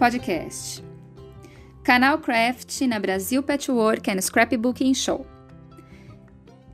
Podcast. 0.00 0.82
Canal 1.84 2.16
Craft 2.20 2.86
na 2.86 2.98
Brasil 2.98 3.42
Patchwork 3.42 4.10
and 4.10 4.22
Scrapbooking 4.22 4.94
Show. 4.94 5.26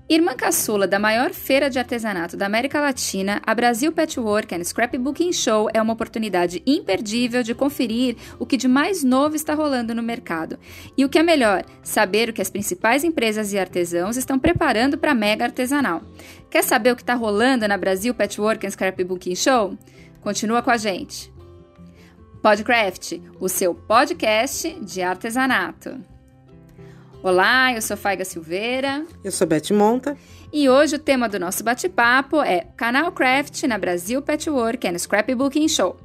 Irmã 0.08 0.36
caçula 0.36 0.86
da 0.86 1.00
maior 1.00 1.32
feira 1.32 1.68
de 1.68 1.76
artesanato 1.76 2.36
da 2.36 2.46
América 2.46 2.80
Latina, 2.80 3.42
a 3.44 3.52
Brasil 3.52 3.90
Patchwork 3.90 4.54
and 4.54 4.62
Scrapbooking 4.62 5.32
Show 5.32 5.68
é 5.74 5.82
uma 5.82 5.94
oportunidade 5.94 6.62
imperdível 6.64 7.42
de 7.42 7.52
conferir 7.52 8.16
o 8.38 8.46
que 8.46 8.56
de 8.56 8.68
mais 8.68 9.02
novo 9.02 9.34
está 9.34 9.54
rolando 9.54 9.92
no 9.92 10.04
mercado. 10.04 10.56
E 10.96 11.04
o 11.04 11.08
que 11.08 11.18
é 11.18 11.22
melhor, 11.24 11.64
saber 11.82 12.28
o 12.28 12.32
que 12.32 12.40
as 12.40 12.48
principais 12.48 13.02
empresas 13.02 13.52
e 13.52 13.58
artesãos 13.58 14.16
estão 14.16 14.38
preparando 14.38 14.96
para 14.96 15.10
a 15.10 15.16
mega 15.16 15.46
artesanal. 15.46 16.00
Quer 16.48 16.62
saber 16.62 16.92
o 16.92 16.96
que 16.96 17.02
está 17.02 17.14
rolando 17.14 17.66
na 17.66 17.76
Brasil 17.76 18.14
Patchwork 18.14 18.64
and 18.64 18.70
Scrapbooking 18.70 19.34
Show? 19.34 19.76
Continua 20.20 20.62
com 20.62 20.70
a 20.70 20.76
gente. 20.76 21.34
Podcraft, 22.46 23.14
o 23.40 23.48
seu 23.48 23.74
podcast 23.74 24.78
de 24.80 25.02
artesanato. 25.02 25.98
Olá, 27.20 27.72
eu 27.72 27.82
sou 27.82 27.96
Faiga 27.96 28.24
Silveira. 28.24 29.04
Eu 29.24 29.32
sou 29.32 29.48
Beth 29.48 29.72
Monta. 29.72 30.16
E 30.52 30.68
hoje 30.68 30.94
o 30.94 30.98
tema 31.00 31.28
do 31.28 31.40
nosso 31.40 31.64
bate-papo 31.64 32.40
é 32.40 32.68
Canal 32.76 33.10
Craft 33.10 33.64
na 33.64 33.76
Brasil 33.76 34.22
Patchwork 34.22 34.86
and 34.86 34.96
Scrapbooking 34.96 35.66
Show. 35.66 35.96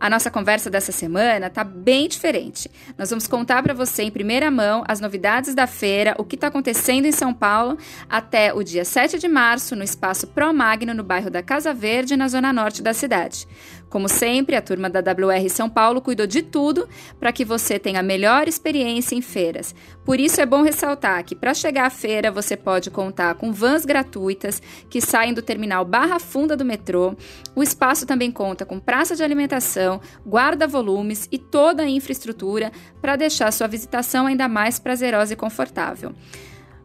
A 0.00 0.08
nossa 0.08 0.30
conversa 0.30 0.70
dessa 0.70 0.92
semana 0.92 1.50
tá 1.50 1.64
bem 1.64 2.08
diferente. 2.08 2.70
Nós 2.96 3.10
vamos 3.10 3.26
contar 3.26 3.62
para 3.62 3.74
você 3.74 4.02
em 4.02 4.10
primeira 4.10 4.50
mão 4.50 4.84
as 4.86 5.00
novidades 5.00 5.54
da 5.54 5.66
feira, 5.66 6.14
o 6.18 6.24
que 6.24 6.34
está 6.34 6.46
acontecendo 6.48 7.06
em 7.06 7.12
São 7.12 7.34
Paulo 7.34 7.76
até 8.08 8.52
o 8.52 8.62
dia 8.62 8.84
7 8.84 9.18
de 9.18 9.28
março 9.28 9.74
no 9.74 9.82
espaço 9.82 10.26
Pro 10.28 10.52
Magno 10.52 10.94
no 10.94 11.02
bairro 11.02 11.30
da 11.30 11.42
Casa 11.42 11.74
Verde, 11.74 12.16
na 12.16 12.28
zona 12.28 12.52
norte 12.52 12.82
da 12.82 12.94
cidade. 12.94 13.46
Como 13.88 14.08
sempre, 14.08 14.54
a 14.54 14.62
turma 14.62 14.90
da 14.90 15.00
WR 15.00 15.48
São 15.48 15.68
Paulo 15.68 16.00
cuidou 16.00 16.26
de 16.26 16.42
tudo 16.42 16.88
para 17.18 17.32
que 17.32 17.44
você 17.44 17.78
tenha 17.78 18.00
a 18.00 18.02
melhor 18.02 18.46
experiência 18.46 19.14
em 19.14 19.22
feiras. 19.22 19.74
Por 20.04 20.20
isso 20.20 20.40
é 20.40 20.46
bom 20.46 20.62
ressaltar 20.62 21.24
que 21.24 21.34
para 21.34 21.54
chegar 21.54 21.86
à 21.86 21.90
feira 21.90 22.30
você 22.30 22.56
pode 22.56 22.90
contar 22.90 23.34
com 23.36 23.52
vans 23.52 23.84
gratuitas 23.84 24.60
que 24.90 25.00
saem 25.00 25.32
do 25.32 25.42
terminal 25.42 25.84
Barra 25.84 26.18
Funda 26.18 26.56
do 26.56 26.64
metrô. 26.64 27.16
O 27.54 27.62
espaço 27.62 28.06
também 28.06 28.30
conta 28.30 28.66
com 28.66 28.78
praça 28.78 29.16
de 29.16 29.22
alimentação, 29.22 30.00
guarda-volumes 30.26 31.28
e 31.32 31.38
toda 31.38 31.82
a 31.82 31.88
infraestrutura 31.88 32.70
para 33.00 33.16
deixar 33.16 33.52
sua 33.52 33.66
visitação 33.66 34.26
ainda 34.26 34.48
mais 34.48 34.78
prazerosa 34.78 35.32
e 35.32 35.36
confortável. 35.36 36.12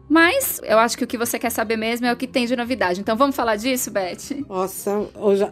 Mas 0.08 0.60
eu 0.62 0.78
acho 0.78 0.96
que 0.98 1.04
o 1.04 1.06
que 1.06 1.16
você 1.16 1.38
quer 1.38 1.50
saber 1.50 1.76
mesmo 1.76 2.06
é 2.06 2.12
o 2.12 2.16
que 2.16 2.26
tem 2.26 2.46
de 2.46 2.54
novidade. 2.54 3.00
Então 3.00 3.16
vamos 3.16 3.34
falar 3.34 3.56
disso, 3.56 3.90
Beth? 3.90 4.44
Nossa, 4.48 5.08
hoje 5.14 5.48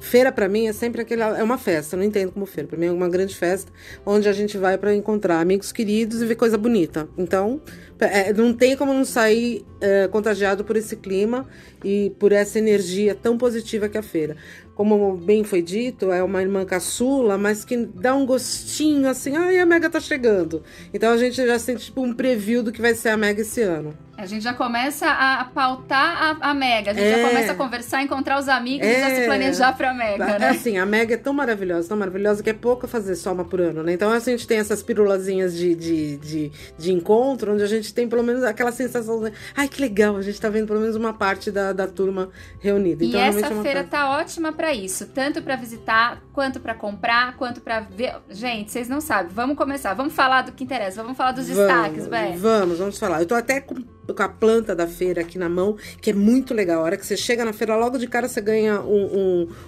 Feira 0.00 0.30
para 0.30 0.48
mim 0.48 0.66
é 0.66 0.72
sempre 0.72 1.02
aquela 1.02 1.38
é 1.38 1.42
uma 1.42 1.58
festa, 1.58 1.96
não 1.96 2.04
entendo 2.04 2.32
como 2.32 2.46
feira. 2.46 2.68
Para 2.68 2.78
mim 2.78 2.86
é 2.86 2.92
uma 2.92 3.08
grande 3.08 3.34
festa 3.34 3.72
onde 4.06 4.28
a 4.28 4.32
gente 4.32 4.56
vai 4.56 4.78
para 4.78 4.94
encontrar 4.94 5.40
amigos 5.40 5.72
queridos 5.72 6.22
e 6.22 6.26
ver 6.26 6.36
coisa 6.36 6.56
bonita. 6.56 7.08
Então, 7.16 7.60
é, 7.98 8.32
não 8.32 8.54
tem 8.54 8.76
como 8.76 8.94
não 8.94 9.04
sair 9.04 9.64
é, 9.80 10.06
contagiado 10.08 10.64
por 10.64 10.76
esse 10.76 10.96
clima 10.96 11.46
e 11.84 12.12
por 12.18 12.32
essa 12.32 12.58
energia 12.58 13.14
tão 13.14 13.36
positiva 13.36 13.88
que 13.88 13.96
é 13.96 14.00
a 14.00 14.02
feira. 14.02 14.36
Como 14.78 15.16
bem 15.16 15.42
foi 15.42 15.60
dito, 15.60 16.12
é 16.12 16.22
uma 16.22 16.40
irmã 16.40 16.64
caçula, 16.64 17.36
mas 17.36 17.64
que 17.64 17.76
dá 17.76 18.14
um 18.14 18.24
gostinho 18.24 19.08
assim, 19.08 19.36
ai, 19.36 19.58
a 19.58 19.66
Mega 19.66 19.90
tá 19.90 19.98
chegando. 19.98 20.62
Então 20.94 21.10
a 21.10 21.16
gente 21.16 21.34
já 21.34 21.58
sente 21.58 21.86
tipo 21.86 22.00
um 22.00 22.14
preview 22.14 22.62
do 22.62 22.70
que 22.70 22.80
vai 22.80 22.94
ser 22.94 23.08
a 23.08 23.16
Mega 23.16 23.40
esse 23.40 23.60
ano. 23.60 23.92
A 24.16 24.26
gente 24.26 24.42
já 24.42 24.52
começa 24.52 25.08
a 25.08 25.44
pautar 25.44 26.40
a, 26.40 26.50
a 26.50 26.54
Mega, 26.54 26.90
a 26.90 26.94
gente 26.94 27.06
é. 27.06 27.22
já 27.22 27.28
começa 27.28 27.52
a 27.52 27.54
conversar, 27.54 28.02
encontrar 28.02 28.40
os 28.40 28.48
amigos 28.48 28.84
é. 28.84 28.90
e 28.90 29.00
já 29.00 29.10
se 29.10 29.20
é. 29.20 29.24
planejar 29.26 29.72
pra 29.76 29.94
Mega, 29.94 30.38
né? 30.40 30.48
Assim, 30.48 30.76
a 30.76 30.84
Mega 30.84 31.14
é 31.14 31.16
tão 31.16 31.32
maravilhosa, 31.32 31.88
tão 31.88 31.96
maravilhosa 31.96 32.42
que 32.42 32.50
é 32.50 32.52
pouco 32.52 32.88
fazer 32.88 33.14
só 33.14 33.32
uma 33.32 33.44
por 33.44 33.60
ano, 33.60 33.84
né? 33.84 33.92
Então 33.92 34.10
a 34.10 34.18
gente 34.18 34.44
tem 34.44 34.58
essas 34.58 34.82
pirulazinhas 34.82 35.56
de, 35.56 35.72
de, 35.76 36.16
de, 36.16 36.52
de 36.76 36.92
encontro, 36.92 37.52
onde 37.52 37.62
a 37.62 37.68
gente 37.68 37.94
tem 37.94 38.08
pelo 38.08 38.24
menos 38.24 38.42
aquela 38.42 38.72
sensação 38.72 39.22
de, 39.22 39.32
ai 39.56 39.68
que 39.68 39.80
legal, 39.80 40.16
a 40.16 40.22
gente 40.22 40.40
tá 40.40 40.48
vendo 40.48 40.66
pelo 40.66 40.80
menos 40.80 40.96
uma 40.96 41.12
parte 41.12 41.52
da, 41.52 41.72
da 41.72 41.86
turma 41.86 42.28
reunida. 42.58 43.04
Então, 43.04 43.20
e 43.20 43.22
essa 43.22 43.46
é 43.46 43.62
feira 43.62 43.84
tá 43.84 44.10
ótima 44.18 44.52
para 44.68 44.74
isso, 44.74 45.06
tanto 45.06 45.42
para 45.42 45.56
visitar, 45.56 46.22
quanto 46.30 46.60
para 46.60 46.74
comprar, 46.74 47.36
quanto 47.38 47.58
para 47.58 47.80
ver. 47.80 48.16
Gente, 48.28 48.70
vocês 48.70 48.86
não 48.86 49.00
sabem, 49.00 49.32
vamos 49.32 49.56
começar, 49.56 49.94
vamos 49.94 50.12
falar 50.12 50.42
do 50.42 50.52
que 50.52 50.62
interessa, 50.62 51.02
vamos 51.02 51.16
falar 51.16 51.32
dos 51.32 51.48
vamos, 51.48 51.72
destaques, 51.72 52.06
velho. 52.06 52.38
Vamos, 52.38 52.78
vamos 52.78 52.98
falar. 52.98 53.20
Eu 53.20 53.26
tô 53.26 53.34
até 53.34 53.60
com 53.60 53.76
com 54.08 54.22
a 54.22 54.28
planta 54.28 54.74
da 54.74 54.86
feira 54.86 55.20
aqui 55.20 55.36
na 55.38 55.50
mão, 55.50 55.76
que 56.00 56.10
é 56.10 56.14
muito 56.14 56.54
legal. 56.54 56.80
A 56.80 56.84
hora 56.84 56.96
que 56.96 57.04
você 57.04 57.14
chega 57.14 57.44
na 57.44 57.52
feira, 57.52 57.76
logo 57.76 57.98
de 57.98 58.06
cara 58.06 58.26
você 58.26 58.40
ganha 58.40 58.80
um, 58.80 59.04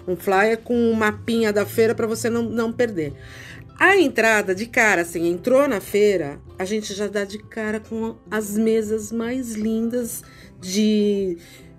um, 0.09 0.13
um 0.13 0.17
flyer 0.17 0.57
com 0.59 0.75
um 0.75 0.95
mapinha 0.95 1.53
da 1.53 1.67
feira 1.67 1.95
para 1.95 2.07
você 2.07 2.31
não, 2.31 2.45
não 2.45 2.73
perder. 2.73 3.13
A 3.79 3.99
entrada 3.99 4.55
de 4.55 4.65
cara, 4.65 5.03
assim, 5.03 5.29
entrou 5.29 5.69
na 5.69 5.79
feira, 5.79 6.41
a 6.59 6.65
gente 6.65 6.95
já 6.95 7.07
dá 7.07 7.25
de 7.25 7.37
cara 7.39 7.81
com 7.81 8.17
as 8.31 8.57
mesas 8.57 9.13
mais 9.13 9.53
lindas 9.55 10.23
de 10.59 11.37
é, 11.39 11.70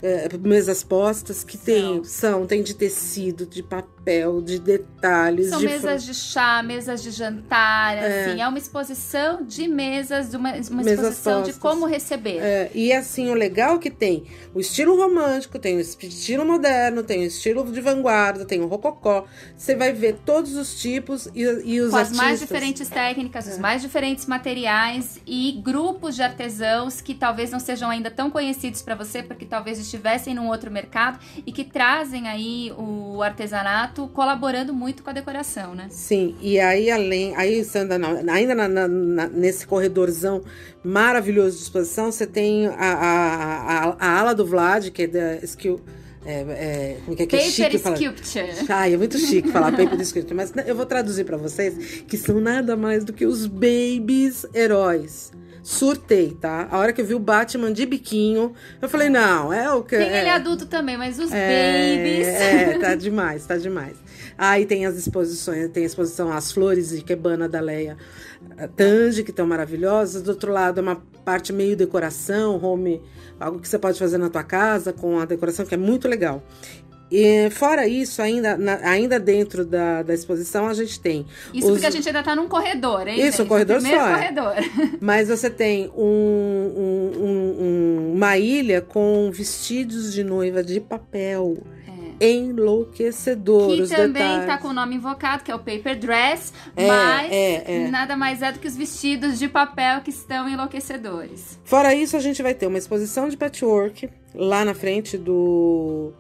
mesas 0.42 0.84
postas 0.84 1.44
que 1.44 1.58
tem, 1.58 2.04
são, 2.04 2.48
tem 2.48 2.64
de 2.64 2.74
tecido, 2.74 3.46
de 3.46 3.62
papel, 3.62 4.42
de 4.42 4.58
detalhes. 4.58 5.50
São 5.50 5.60
de 5.60 5.66
mesas 5.66 6.04
de 6.04 6.14
chá, 6.14 6.64
mesas 6.64 7.04
de 7.04 7.12
jantar, 7.12 7.98
é. 7.98 8.26
assim, 8.26 8.42
é 8.42 8.48
uma 8.48 8.58
exposição 8.58 9.44
de 9.44 9.68
mesas, 9.68 10.34
uma, 10.34 10.54
uma 10.54 10.82
exposição 10.82 11.44
de 11.44 11.54
como 11.54 11.86
receber. 11.86 12.40
É, 12.40 12.72
e 12.74 12.92
assim, 12.92 13.30
o 13.30 13.34
legal 13.36 13.78
que 13.78 13.92
tem 13.92 14.26
o 14.56 14.60
estilo 14.60 14.96
romântico, 14.98 15.60
tem 15.60 15.78
o 15.78 15.80
estilo 15.80 16.46
moderno, 16.46 17.04
tem 17.04 17.22
o 17.22 17.28
estilo 17.28 17.64
de 17.72 17.80
vanguarda, 17.80 18.44
tem 18.44 18.60
o 18.60 18.68
rococó. 18.68 19.26
Você 19.56 19.76
vai 19.76 19.94
ver 19.94 20.18
todos 20.26 20.56
os 20.56 20.82
tipos 20.82 21.28
e, 21.36 21.42
e 21.42 21.80
os 21.80 21.92
Com 21.92 21.98
artistas. 21.98 22.02
as 22.02 22.12
mais 22.12 22.40
diferentes 22.40 22.90
técnicas, 22.90 23.48
os 23.48 23.58
é. 23.58 23.60
mais 23.60 23.82
diferentes 23.84 24.26
materiais 24.26 25.20
e 25.28 25.62
grupos 25.64 26.16
de 26.16 26.24
artesãos 26.24 27.02
que 27.02 27.14
talvez 27.14 27.52
não 27.52 27.60
sejam 27.60 27.90
ainda 27.90 28.10
tão 28.10 28.32
conhecidos 28.32 28.82
para 28.82 28.96
você, 28.96 29.22
porque 29.22 29.46
talvez 29.46 29.91
estivessem 29.92 30.34
num 30.34 30.48
outro 30.48 30.72
mercado 30.72 31.20
e 31.46 31.52
que 31.52 31.64
trazem 31.64 32.28
aí 32.28 32.72
o 32.78 33.22
artesanato 33.22 34.08
colaborando 34.14 34.74
muito 34.74 35.04
com 35.04 35.10
a 35.10 35.14
decoração, 35.14 35.76
né? 35.76 35.88
Sim, 35.90 36.36
e 36.42 36.60
aí 36.60 36.90
além, 36.90 37.36
aí 37.36 37.66
ainda 37.76 38.56
na, 38.56 38.66
na, 38.66 38.88
na, 38.88 39.28
nesse 39.28 39.68
corredorzão 39.68 40.42
maravilhoso 40.84 41.58
de 41.58 41.64
exposição, 41.64 42.12
você 42.12 42.26
tem 42.26 42.68
a, 42.68 42.74
a, 42.74 43.90
a, 43.90 43.96
a 44.00 44.20
ala 44.20 44.34
do 44.34 44.46
Vlad, 44.46 44.90
que 44.90 45.04
é 45.04 45.08
da 45.08 45.36
Skill 45.44 45.82
é, 46.24 46.34
é, 46.34 46.98
como 47.04 47.18
que 47.18 47.24
é, 47.24 47.26
que 47.26 47.36
é 47.36 47.40
chique 47.40 47.80
Sculpture. 47.80 48.54
Falar. 48.54 48.80
Ai, 48.82 48.94
é 48.94 48.98
muito 48.98 49.18
chique 49.18 49.50
falar 49.52 49.72
Paper 49.72 50.06
Sculpture, 50.06 50.36
mas 50.36 50.54
eu 50.68 50.76
vou 50.76 50.86
traduzir 50.86 51.26
para 51.26 51.36
vocês 51.36 52.04
que 52.08 52.16
são 52.16 52.40
nada 52.40 52.78
mais 52.78 53.04
do 53.04 53.12
que 53.12 53.26
os 53.26 53.48
babies 53.48 54.46
heróis 54.54 55.32
surtei, 55.64 56.38
tá? 56.40 56.68
A 56.72 56.78
hora 56.78 56.94
que 56.94 57.02
eu 57.02 57.06
vi 57.06 57.14
o 57.14 57.20
Batman 57.20 57.72
de 57.72 57.86
biquinho, 57.86 58.54
eu 58.82 58.90
falei, 58.90 59.10
não, 59.10 59.54
é 59.54 59.72
o 59.72 59.84
que. 59.84 59.98
Tem 59.98 60.10
é, 60.10 60.22
ele 60.22 60.30
adulto 60.30 60.66
também, 60.66 60.98
mas 60.98 61.20
os 61.20 61.32
é, 61.32 61.96
babies. 61.96 62.28
É, 62.28 62.78
tá 62.80 62.96
demais, 62.96 63.46
tá 63.46 63.58
demais. 63.58 63.98
Aí 64.38 64.66
tem 64.66 64.86
as 64.86 64.96
exposições, 64.96 65.70
tem 65.70 65.84
a 65.84 65.86
exposição 65.86 66.32
As 66.32 66.52
Flores 66.52 66.90
de 66.90 67.04
Quebana 67.04 67.48
da 67.48 67.60
Leia 67.60 67.98
Tange, 68.76 69.24
que 69.24 69.30
estão 69.30 69.46
maravilhosas. 69.46 70.22
Do 70.24 70.32
outro 70.32 70.52
lado 70.52 70.80
é 70.80 70.82
uma 70.82 71.02
parte 71.24 71.54
meio 71.54 71.76
decoração, 71.78 72.60
home, 72.64 73.02
algo 73.40 73.60
que 73.60 73.68
você 73.68 73.78
pode 73.78 74.00
fazer 74.00 74.18
na 74.18 74.30
tua 74.30 74.44
casa 74.44 74.92
com 74.92 75.20
a 75.20 75.26
decoração, 75.26 75.66
que 75.66 75.76
é 75.76 75.78
muito 75.78 76.08
legal. 76.08 76.44
E 77.12 77.50
fora 77.50 77.86
isso, 77.88 78.22
ainda, 78.22 78.58
na, 78.58 78.76
ainda 78.88 79.20
dentro 79.20 79.66
da, 79.66 80.02
da 80.02 80.14
exposição, 80.14 80.68
a 80.68 80.74
gente 80.74 80.98
tem. 80.98 81.26
Isso 81.54 81.68
os... 81.68 81.74
porque 81.74 81.86
a 81.86 81.90
gente 81.90 82.08
ainda 82.08 82.20
está 82.20 82.36
num 82.36 82.48
corredor, 82.48 83.06
hein? 83.08 83.20
Isso, 83.20 83.44
um 83.44 83.48
corredor 83.48 83.82
só. 83.82 83.88
É. 83.88 84.14
corredor. 84.14 84.54
Mas 85.02 85.28
você 85.28 85.50
tem 85.50 85.92
um, 85.96 86.04
um, 86.78 87.24
um, 87.24 88.14
uma 88.16 88.38
ilha 88.38 88.82
com 88.82 89.30
vestidos 89.30 90.14
de 90.14 90.24
noiva 90.24 90.64
de 90.64 90.80
papel 90.80 91.58
enlouquecedor. 92.22 93.76
Que 93.76 93.88
também 93.88 94.42
está 94.42 94.58
com 94.58 94.68
o 94.68 94.74
nome 94.74 94.96
invocado, 94.96 95.44
que 95.44 95.52
é 95.52 95.56
o 95.56 95.60
paper 95.60 95.98
dress, 95.98 96.54
é, 96.76 96.88
mas 96.88 97.32
é, 97.32 97.86
é. 97.86 97.88
nada 97.90 98.16
mais 98.16 98.44
é 98.44 98.52
do 98.52 98.60
que 98.60 98.68
os 98.68 98.78
vestidos 98.78 99.40
de 99.40 99.48
papel 99.48 100.02
que 100.02 100.12
estão 100.12 100.48
enlouquecedores. 100.48 101.60
Fora 101.64 101.96
isso, 101.96 102.16
a 102.16 102.20
gente 102.20 102.44
vai 102.44 102.54
ter 102.54 102.68
uma 102.68 102.78
exposição 102.78 103.28
de 103.28 103.36
patchwork 103.36 104.08
lá 104.36 104.64
na 104.64 104.76
frente 104.76 105.18
do, 105.18 106.14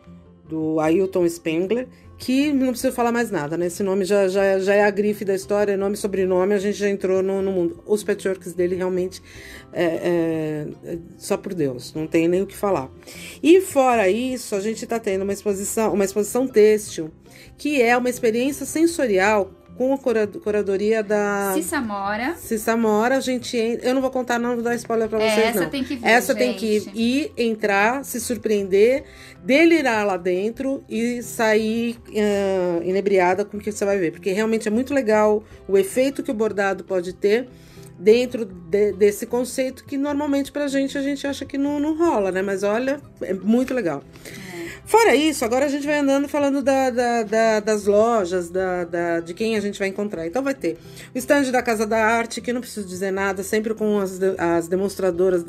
do 0.51 0.81
Ailton 0.81 1.25
Spengler, 1.29 1.87
que 2.17 2.51
não 2.51 2.67
preciso 2.67 2.93
falar 2.93 3.11
mais 3.11 3.31
nada, 3.31 3.57
né? 3.57 3.67
Esse 3.67 3.81
nome 3.81 4.03
já, 4.03 4.27
já, 4.27 4.59
já 4.59 4.75
é 4.75 4.83
a 4.83 4.91
grife 4.91 5.23
da 5.23 5.33
história, 5.33 5.77
nome 5.77 5.95
e 5.95 5.97
sobrenome, 5.97 6.53
a 6.53 6.59
gente 6.59 6.77
já 6.77 6.89
entrou 6.89 7.23
no, 7.23 7.41
no 7.41 7.51
mundo. 7.51 7.81
Os 7.85 8.03
patchworks 8.03 8.53
dele 8.53 8.75
realmente 8.75 9.23
é, 9.71 9.85
é, 9.85 10.67
é, 10.83 10.97
só 11.17 11.37
por 11.37 11.53
Deus, 11.53 11.93
não 11.93 12.05
tem 12.05 12.27
nem 12.27 12.41
o 12.41 12.45
que 12.45 12.55
falar. 12.55 12.91
E 13.41 13.61
fora 13.61 14.09
isso, 14.09 14.53
a 14.53 14.59
gente 14.59 14.83
está 14.83 14.99
tendo 14.99 15.23
uma 15.23 15.33
exposição, 15.33 15.93
uma 15.93 16.03
exposição 16.03 16.45
têxtil, 16.45 17.09
que 17.57 17.81
é 17.81 17.95
uma 17.95 18.09
experiência 18.09 18.65
sensorial 18.65 19.49
com 19.81 19.93
a 19.93 19.97
curadoria 20.41 21.01
da 21.01 21.53
Cissa 21.55 21.81
Mora. 21.81 22.35
Cissa 22.35 22.77
Mora, 22.77 23.17
a 23.17 23.19
gente. 23.19 23.57
Eu 23.81 23.95
não 23.95 24.01
vou 24.01 24.11
contar, 24.11 24.37
não 24.37 24.53
vou 24.53 24.63
dar 24.63 24.75
spoiler 24.75 25.09
pra 25.09 25.19
É, 25.19 25.29
vocês, 25.33 25.47
essa 25.47 25.61
não. 25.61 25.69
tem 25.71 25.83
que 25.83 25.95
ver, 25.95 26.07
Essa 26.07 26.35
tem 26.35 26.53
que 26.53 26.79
gente. 26.79 26.99
ir, 26.99 27.31
entrar, 27.35 28.05
se 28.05 28.19
surpreender, 28.21 29.05
delirar 29.43 30.05
lá 30.05 30.17
dentro 30.17 30.83
e 30.87 31.23
sair 31.23 31.97
ah, 32.15 32.81
inebriada 32.83 33.43
com 33.43 33.57
o 33.57 33.59
que 33.59 33.71
você 33.71 33.83
vai 33.83 33.97
ver. 33.97 34.11
Porque 34.11 34.31
realmente 34.31 34.67
é 34.67 34.71
muito 34.71 34.93
legal 34.93 35.43
o 35.67 35.75
efeito 35.77 36.21
que 36.21 36.29
o 36.29 36.33
bordado 36.33 36.83
pode 36.83 37.13
ter 37.13 37.47
dentro 37.97 38.45
de- 38.45 38.93
desse 38.93 39.25
conceito 39.25 39.83
que 39.85 39.97
normalmente 39.97 40.51
pra 40.51 40.67
gente 40.67 40.97
a 40.97 41.01
gente 41.01 41.25
acha 41.25 41.43
que 41.45 41.57
não, 41.57 41.79
não 41.79 41.97
rola, 41.97 42.31
né? 42.31 42.41
Mas 42.43 42.61
olha, 42.63 42.99
é 43.21 43.33
muito 43.33 43.73
legal. 43.73 44.03
Fora 44.91 45.15
isso, 45.15 45.45
agora 45.45 45.67
a 45.67 45.69
gente 45.69 45.87
vai 45.87 45.99
andando 45.99 46.27
falando 46.27 46.61
da- 46.61 46.89
da- 46.89 47.23
da- 47.23 47.59
das 47.61 47.85
lojas, 47.85 48.51
de 49.23 49.33
quem 49.33 49.55
a 49.55 49.61
gente 49.61 49.79
vai 49.79 49.87
encontrar. 49.87 50.27
Então 50.27 50.43
vai 50.43 50.53
ter 50.53 50.77
o 51.15 51.17
stand 51.17 51.49
da 51.49 51.63
Casa 51.63 51.87
da 51.87 51.97
Arte, 52.05 52.41
que 52.41 52.51
não 52.51 52.59
preciso 52.59 52.85
dizer 52.85 53.09
nada, 53.09 53.41
sempre 53.41 53.73
com 53.73 53.99
as, 53.99 54.19
as 54.37 54.67
demonstradoras 54.67 55.45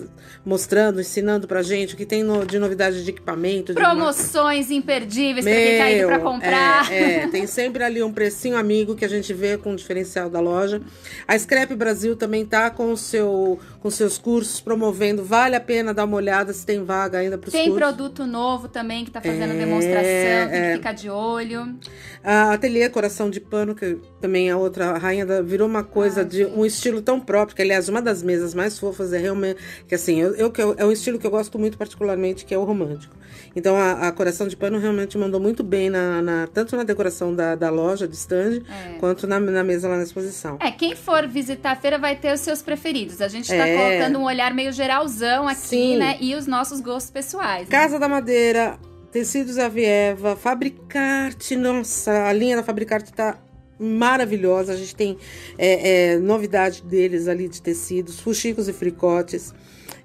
mostrando, 0.46 1.00
ensinando 1.00 1.48
pra 1.48 1.60
gente 1.60 1.94
o 1.94 1.96
que 1.96 2.06
tem 2.06 2.22
no- 2.22 2.46
de 2.46 2.56
novidade 2.56 3.02
de 3.02 3.10
equipamento. 3.10 3.74
de 3.74 3.80
Promoções 3.80 4.70
imperdíveis 4.70 5.44
pra 5.44 5.52
quem 5.54 5.78
tá 5.78 5.90
indo 5.90 6.06
pra 6.06 6.18
meu, 6.18 6.24
comprar. 6.30 6.92
É, 6.92 7.14
é, 7.24 7.26
tem 7.26 7.44
sempre 7.48 7.82
ali 7.82 8.00
um 8.00 8.12
precinho 8.12 8.56
amigo 8.56 8.94
que 8.94 9.04
a 9.04 9.08
gente 9.08 9.34
vê 9.34 9.58
com 9.58 9.72
o 9.72 9.76
diferencial 9.76 10.30
da 10.30 10.38
loja. 10.38 10.80
A 11.26 11.36
Scrap 11.36 11.74
Brasil 11.74 12.14
também 12.14 12.46
tá 12.46 12.70
com, 12.70 12.92
o 12.92 12.96
seu, 12.96 13.58
com 13.82 13.90
seus 13.90 14.16
cursos 14.16 14.60
promovendo. 14.60 15.24
Vale 15.24 15.56
a 15.56 15.60
pena 15.60 15.92
dar 15.92 16.04
uma 16.04 16.16
olhada 16.16 16.52
se 16.52 16.64
tem 16.64 16.84
vaga 16.84 17.18
ainda 17.18 17.36
para 17.36 17.48
os 17.48 17.52
Tem 17.52 17.64
cursos. 17.68 17.78
produto 17.78 18.24
novo 18.26 18.68
também 18.68 19.04
que 19.04 19.10
tá 19.10 19.20
fazendo 19.20 19.52
É, 19.54 19.56
demonstração, 19.58 20.02
tem 20.50 20.60
é. 20.60 20.70
que 20.70 20.76
ficar 20.76 20.92
de 20.92 21.10
olho. 21.10 21.76
A 22.22 22.52
Ateliê 22.52 22.88
Coração 22.88 23.28
de 23.28 23.40
Pano, 23.40 23.74
que 23.74 23.98
também 24.20 24.48
é 24.48 24.54
outra 24.54 24.96
rainha 24.98 25.26
da, 25.26 25.42
virou 25.42 25.66
uma 25.66 25.82
coisa 25.82 26.20
Ah, 26.20 26.24
de 26.24 26.44
um 26.44 26.64
estilo 26.64 27.02
tão 27.02 27.18
próprio, 27.18 27.56
que 27.56 27.62
aliás, 27.62 27.88
uma 27.88 28.00
das 28.00 28.22
mesas 28.22 28.54
mais 28.54 28.78
fofas 28.78 29.12
é 29.12 29.18
realmente 29.18 29.58
que 29.88 29.94
assim, 29.96 30.20
eu, 30.20 30.34
eu, 30.36 30.50
que 30.52 30.62
eu- 30.62 30.74
é 30.78 30.84
um 30.86 30.92
estilo 30.92 31.18
que 31.18 31.26
eu 31.26 31.30
gosto 31.30 31.58
muito 31.58 31.76
particularmente, 31.76 32.44
que 32.44 32.54
é 32.54 32.58
o 32.58 32.62
romântico. 32.64 33.16
Então 33.56 33.76
a, 33.76 34.08
a 34.08 34.12
Coração 34.12 34.46
de 34.46 34.56
Pano 34.56 34.78
realmente 34.78 35.18
mandou 35.18 35.40
muito 35.40 35.62
bem 35.64 35.90
na, 35.90 36.22
na- 36.22 36.46
tanto 36.46 36.76
na 36.76 36.84
decoração 36.84 37.34
da, 37.34 37.54
da 37.56 37.68
loja 37.70 38.06
de 38.06 38.14
stand, 38.14 38.62
É. 38.70 38.98
quanto 39.00 39.26
na, 39.26 39.40
na 39.40 39.64
mesa 39.64 39.88
lá 39.88 39.96
na 39.96 40.02
exposição. 40.04 40.56
É, 40.60 40.70
quem 40.70 40.94
for 40.94 41.26
visitar 41.26 41.72
a 41.72 41.76
feira 41.76 41.98
vai 41.98 42.14
ter 42.14 42.32
os 42.32 42.40
seus 42.40 42.62
preferidos. 42.62 43.20
A 43.20 43.28
gente 43.28 43.48
tá 43.48 43.66
É. 43.72 43.96
colocando 43.98 44.18
um 44.18 44.24
olhar 44.24 44.54
meio 44.54 44.72
geralzão 44.72 45.48
aqui, 45.48 45.60
Sim. 45.60 45.98
né? 45.98 46.16
E 46.20 46.34
os 46.34 46.46
nossos 46.46 46.80
gostos 46.80 47.10
pessoais. 47.10 47.68
né? 47.68 47.70
Casa 47.70 47.98
da 47.98 48.08
Madeira, 48.08 48.78
Tecidos 49.10 49.58
Avieva, 49.58 50.36
Fabricarte, 50.36 51.56
nossa, 51.56 52.26
a 52.26 52.32
linha 52.32 52.56
da 52.56 52.62
Fabricarte 52.62 53.12
tá 53.12 53.38
maravilhosa. 53.78 54.72
A 54.72 54.76
gente 54.76 54.94
tem 54.94 55.18
é, 55.58 56.12
é, 56.12 56.18
novidade 56.18 56.82
deles 56.82 57.28
ali 57.28 57.48
de 57.48 57.60
tecidos, 57.60 58.20
fuxicos 58.20 58.68
e 58.68 58.72
fricotes. 58.72 59.52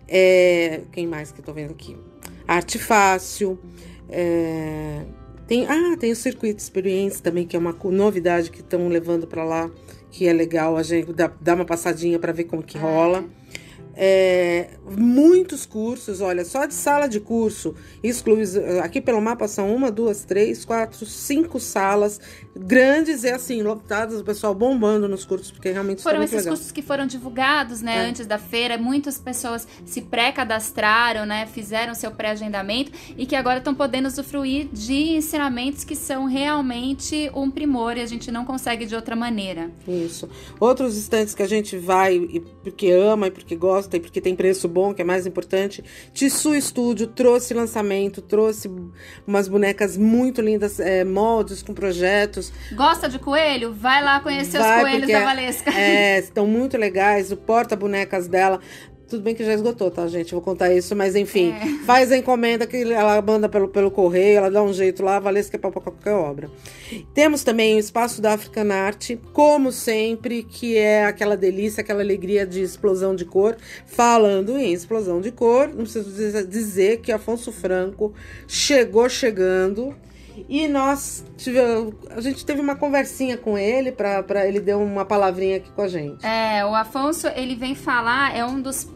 É, 0.08 0.81
quem 0.92 1.06
mais 1.06 1.31
que 1.31 1.40
eu 1.40 1.46
tô 1.46 1.54
vendo 1.54 1.72
aqui? 1.72 1.96
Arte 2.48 2.80
Fácil. 2.80 3.60
é, 4.10 5.04
tem, 5.48 5.66
ah, 5.66 5.96
tem 5.98 6.12
o 6.12 6.16
Circuito 6.16 6.62
Experience 6.62 7.22
também, 7.22 7.48
que 7.48 7.56
é 7.56 7.60
uma 7.60 7.74
novidade 7.86 8.52
que 8.52 8.60
estão 8.60 8.90
levando 8.90 9.25
para 9.25 9.46
lá, 9.46 9.72
que 10.12 10.28
é 10.28 10.34
legal 10.34 10.75
a 10.75 10.84
gente 10.84 11.14
dar, 11.14 11.34
dar 11.40 11.56
uma 11.56 11.64
passadinha 11.64 12.19
para 12.19 12.34
ver 12.34 12.44
como 12.44 12.62
que 12.62 12.78
rola. 12.78 13.24
É, 14.00 14.70
muitos 14.96 15.66
cursos, 15.66 16.22
olha, 16.22 16.46
só 16.46 16.68
de 16.68 16.74
sala 16.76 17.08
de 17.08 17.20
curso, 17.20 17.74
excluídos, 18.04 18.56
aqui 18.84 19.02
pelo 19.02 19.20
mapa 19.20 19.48
são 19.48 19.74
uma, 19.76 19.90
duas, 19.90 20.24
três, 20.24 20.64
quatro, 20.64 21.04
cinco 21.04 21.60
salas 21.60 22.22
grandes 22.56 23.24
e 23.24 23.30
assim, 23.30 23.64
lotadas, 23.64 24.20
o 24.22 24.24
pessoal 24.24 24.54
bombando 24.54 25.08
nos 25.08 25.26
cursos, 25.26 25.50
porque 25.50 25.72
realmente 25.72 25.98
está 26.00 26.10
Foram 26.12 26.24
esses 26.24 26.38
legal. 26.38 26.54
cursos 26.56 26.72
que 26.72 26.82
foram 26.84 27.08
divulgados, 27.08 27.82
né, 27.82 27.98
É. 28.06 28.10
antes 28.10 28.28
da 28.28 28.38
feira. 28.38 28.78
Muitas 28.78 29.18
pessoas 29.18 29.68
se 29.86 30.02
pré-cadastraram, 30.02 31.26
né, 31.26 31.48
fizeram 31.48 31.96
seu 31.96 32.12
pré-agendamento 32.12 32.92
e 33.18 33.26
que 33.26 33.36
agora 33.36 33.58
estão 33.58 33.74
podendo 33.74 34.08
usufruir 34.08 34.68
de 34.72 35.16
ensinamentos 35.18 35.84
que 35.84 35.96
são 35.96 36.26
realmente 36.26 37.32
um 37.34 37.50
primor 37.50 37.98
e 37.98 38.02
a 38.02 38.06
gente 38.06 38.32
não 38.32 38.46
consegue 38.46 38.86
de 38.86 38.96
outra 38.96 39.16
maneira. 39.16 39.72
Isso. 39.88 40.30
Outros 40.60 40.98
estantes 40.98 41.34
que 41.34 41.42
a 41.42 41.48
gente 41.48 41.78
vai 41.78 42.44
porque 42.64 42.92
ama 42.92 43.28
e 43.28 43.32
porque 43.32 43.56
gosta 43.56 43.87
e 43.95 44.00
porque 44.00 44.19
tem 44.19 44.36
preço 44.36 44.68
bom, 44.68 44.94
que 44.94 45.01
é 45.01 45.06
mais 45.06 45.25
importante. 45.25 45.84
Tissu 46.13 46.60
Studio 46.60 47.07
trouxe 47.07 47.54
lançamento, 47.54 48.22
trouxe 48.22 48.69
umas 49.25 49.48
bonecas 49.48 49.95
muito 49.95 50.42
lindas, 50.42 50.80
é, 50.80 51.04
moldes 51.04 51.63
com 51.63 51.74
projetos. 51.74 52.51
Gosta 52.74 53.07
de 53.07 53.19
coelho? 53.19 53.74
Vai 53.74 54.04
lá 54.04 54.19
conhecer 54.19 54.60
Vai, 54.60 54.78
os 54.78 54.81
coelhos 54.81 55.12
da 55.12 55.24
Valesca. 55.24 55.72
É, 55.72 56.19
estão 56.19 56.45
muito 56.45 56.78
legais. 56.78 57.31
O 57.31 57.38
porta-bonecas 57.38 58.28
dela. 58.28 58.60
Tudo 59.07 59.24
bem 59.24 59.33
que 59.33 59.45
já 59.45 59.54
esgotou, 59.54 59.89
tá, 59.89 60.06
gente? 60.07 60.33
Vou 60.33 60.42
contar 60.42 60.74
isso, 60.74 60.94
mas 60.94 61.15
enfim. 61.15 61.51
É. 61.51 61.86
Faz 61.86 62.12
a 62.12 62.18
encomenda 62.18 62.68
que 62.68 62.92
ela 62.92 63.21
manda 63.21 63.48
pelo, 63.48 63.69
pelo 63.69 63.89
correio, 63.89 64.38
ela 64.38 64.51
dá 64.51 64.62
um 64.62 64.74
jeito 64.74 65.01
lá, 65.01 65.18
Valesca 65.18 65.56
é 65.56 65.59
pra 65.59 65.71
qualquer 65.71 66.12
obra. 66.12 66.50
Temos 67.13 67.42
também 67.42 67.77
o 67.77 67.80
espaço 67.80 68.21
da 68.21 68.33
African 68.33 68.69
Art, 68.69 69.12
como 69.31 69.71
sempre, 69.71 70.44
que 70.44 70.75
é 70.75 71.06
aquela 71.06 71.38
delícia, 71.38 71.80
aquela 71.80 72.01
alegria 72.01 72.45
de 72.45 72.62
explosão 72.62 73.15
de 73.15 73.24
cor. 73.24 73.56
Falando 73.86 74.57
em 74.57 74.74
explosão 74.74 75.21
de 75.21 75.31
cor, 75.31 75.69
não 75.69 75.83
preciso 75.83 76.45
dizer 76.45 77.00
que 77.00 77.12
Afonso 77.12 77.51
Franco 77.54 78.13
chegou 78.45 79.07
chegando. 79.07 79.95
E 80.48 80.68
nós 80.68 81.24
tivemos, 81.38 81.94
a 82.10 82.22
gente 82.22 82.45
teve 82.45 82.62
uma 82.62 82.75
conversinha 82.75 83.38
com 83.38 83.57
ele 83.57 83.92
para 83.92 84.48
ele 84.48 84.60
deu 84.60 84.80
uma 84.81 85.06
palavrinha 85.06 85.57
aqui 85.57 85.69
com 85.72 85.81
a 85.81 85.88
gente. 85.88 86.25
É, 86.25 86.66
o 86.66 86.74
Afonso, 86.75 87.28
ele 87.36 87.56
vem 87.56 87.75
falar, 87.75 88.36
é 88.36 88.45
um 88.45 88.62
dos 88.62 88.88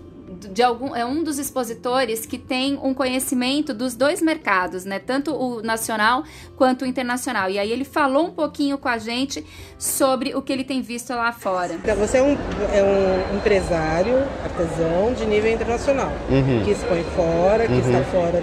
de 0.50 0.64
algum 0.64 0.96
é 0.96 1.06
um 1.06 1.24
dos 1.24 1.38
expositores 1.38 2.26
que 2.26 2.38
tem 2.38 2.80
um 2.82 2.94
conhecimento 2.94 3.74
dos 3.74 3.96
dois 3.96 4.22
mercados, 4.22 4.86
né? 4.86 4.98
Tanto 4.98 5.36
o 5.36 5.62
nacional 5.62 6.24
quanto 6.56 6.84
o 6.84 6.86
internacional. 6.88 7.50
E 7.50 7.60
aí 7.60 7.72
ele 7.72 7.84
falou 7.86 8.28
um 8.28 8.32
pouquinho 8.32 8.78
com 8.78 8.88
a 8.88 8.98
gente 8.98 9.46
sobre 9.78 10.34
o 10.34 10.42
que 10.42 10.52
ele 10.52 10.64
tem 10.64 10.82
visto 10.82 11.12
lá 11.12 11.32
fora. 11.32 11.74
Então, 11.74 11.96
Você 11.98 12.18
é 12.18 12.24
um, 12.24 12.32
é 12.74 12.82
um 12.84 13.38
empresário, 13.38 14.16
artesão 14.44 15.14
de 15.14 15.26
nível 15.26 15.52
internacional, 15.52 16.12
Uhum. 16.30 16.64
que 16.64 16.72
expõe 16.72 17.04
fora, 17.16 17.68
que 17.68 17.74
Uhum. 17.74 17.80
está 17.80 18.04
fora, 18.06 18.42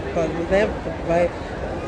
né? 0.51 0.69
Vai. 1.07 1.31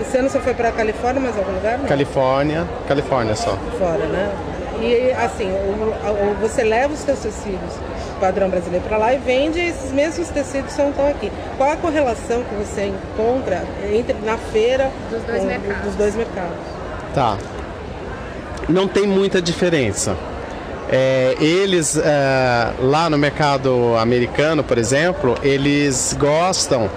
Esse 0.00 0.16
ano 0.16 0.28
você 0.30 0.40
foi 0.40 0.54
para 0.54 0.72
Califórnia, 0.72 1.20
mais 1.20 1.36
algum 1.36 1.52
lugar? 1.52 1.78
Não? 1.78 1.86
Califórnia, 1.86 2.66
Califórnia 2.88 3.34
só. 3.36 3.56
fora, 3.78 4.06
né? 4.06 4.30
E 4.80 5.12
assim, 5.12 5.50
o- 5.50 6.10
o- 6.10 6.36
você 6.40 6.64
leva 6.64 6.94
os 6.94 7.00
seus 7.00 7.18
tecidos 7.18 7.74
padrão 8.18 8.48
brasileiro 8.50 8.84
para 8.86 8.96
lá 8.98 9.14
e 9.14 9.18
vende 9.18 9.58
esses 9.58 9.92
mesmos 9.92 10.28
tecidos 10.28 10.74
que 10.74 10.82
estão 10.82 11.08
aqui. 11.08 11.30
Qual 11.56 11.70
a 11.70 11.76
correlação 11.76 12.42
que 12.42 12.54
você 12.54 12.86
encontra 12.86 13.62
entre 13.92 14.14
na 14.24 14.36
feira 14.36 14.90
Dos 15.10 15.22
dois 15.22 15.40
com- 15.40 15.46
mercados. 15.46 15.82
dos 15.84 15.94
dois 15.96 16.14
mercados? 16.14 16.56
Tá. 17.14 17.36
Não 18.68 18.86
tem 18.86 19.06
muita 19.06 19.40
diferença. 19.40 20.14
É, 20.92 21.34
eles, 21.40 21.96
é, 21.96 22.72
lá 22.80 23.08
no 23.08 23.16
mercado 23.16 23.96
americano, 23.98 24.62
por 24.64 24.76
exemplo, 24.76 25.36
eles 25.42 26.14
gostam 26.18 26.90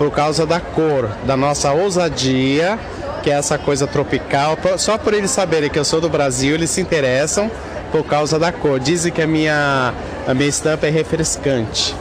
por 0.00 0.10
causa 0.10 0.46
da 0.46 0.58
cor, 0.58 1.10
da 1.26 1.36
nossa 1.36 1.72
ousadia, 1.72 2.78
que 3.22 3.30
é 3.30 3.34
essa 3.34 3.58
coisa 3.58 3.86
tropical. 3.86 4.56
Só 4.78 4.96
por 4.96 5.12
eles 5.12 5.30
saberem 5.30 5.68
que 5.68 5.78
eu 5.78 5.84
sou 5.84 6.00
do 6.00 6.08
Brasil, 6.08 6.54
eles 6.54 6.70
se 6.70 6.80
interessam 6.80 7.50
por 7.92 8.02
causa 8.04 8.38
da 8.38 8.50
cor. 8.50 8.80
Dizem 8.80 9.12
que 9.12 9.20
a 9.20 9.26
minha, 9.26 9.92
a 10.26 10.32
minha 10.32 10.48
estampa 10.48 10.86
é 10.86 10.90
refrescante. 10.90 11.94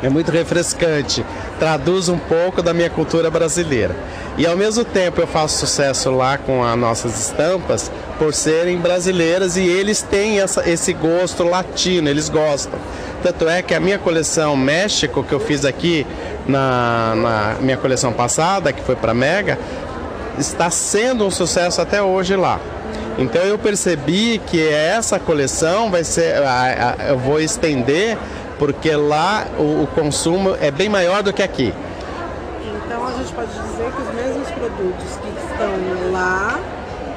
É 0.00 0.08
muito 0.08 0.30
refrescante. 0.30 1.26
Traduz 1.60 2.08
um 2.08 2.18
pouco 2.18 2.62
da 2.62 2.72
minha 2.74 2.90
cultura 2.90 3.30
brasileira. 3.30 3.94
E 4.38 4.46
ao 4.46 4.56
mesmo 4.56 4.82
tempo 4.84 5.20
eu 5.20 5.26
faço 5.26 5.58
sucesso 5.58 6.10
lá 6.10 6.38
com 6.38 6.64
as 6.64 6.76
nossas 6.76 7.20
estampas 7.20 7.92
por 8.18 8.32
serem 8.34 8.78
brasileiras 8.78 9.56
e 9.58 9.62
eles 9.64 10.00
têm 10.02 10.40
essa- 10.40 10.68
esse 10.68 10.92
gosto 10.94 11.44
latino, 11.44 12.08
eles 12.08 12.28
gostam. 12.30 12.78
Tanto 13.22 13.46
é 13.48 13.60
que 13.60 13.74
a 13.74 13.80
minha 13.80 13.98
coleção 13.98 14.56
México, 14.56 15.22
que 15.22 15.32
eu 15.34 15.38
fiz 15.40 15.66
aqui 15.66 16.06
na, 16.48 17.14
na 17.14 17.54
minha 17.60 17.76
coleção 17.76 18.12
passada, 18.12 18.72
que 18.72 18.80
foi 18.82 18.96
para 18.96 19.12
Mega, 19.12 19.58
está 20.38 20.70
sendo 20.70 21.26
um 21.26 21.30
sucesso 21.30 21.82
até 21.82 22.02
hoje 22.02 22.34
lá. 22.36 22.58
Então 23.18 23.42
eu 23.42 23.58
percebi 23.58 24.40
que 24.46 24.66
essa 24.66 25.18
coleção 25.18 25.90
vai 25.90 26.04
ser, 26.04 26.36
eu 27.06 27.18
vou 27.18 27.38
estender 27.38 28.16
porque 28.60 28.94
lá 28.94 29.46
o, 29.58 29.84
o 29.84 29.86
consumo 29.86 30.54
é 30.60 30.70
bem 30.70 30.86
maior 30.86 31.22
do 31.22 31.32
que 31.32 31.42
aqui. 31.42 31.72
Então 32.84 33.06
a 33.06 33.12
gente 33.12 33.32
pode 33.32 33.48
dizer 33.48 33.90
que 33.90 34.02
os 34.02 34.14
mesmos 34.14 34.50
produtos 34.50 35.16
que 35.16 35.28
estão 35.50 36.12
lá, 36.12 36.60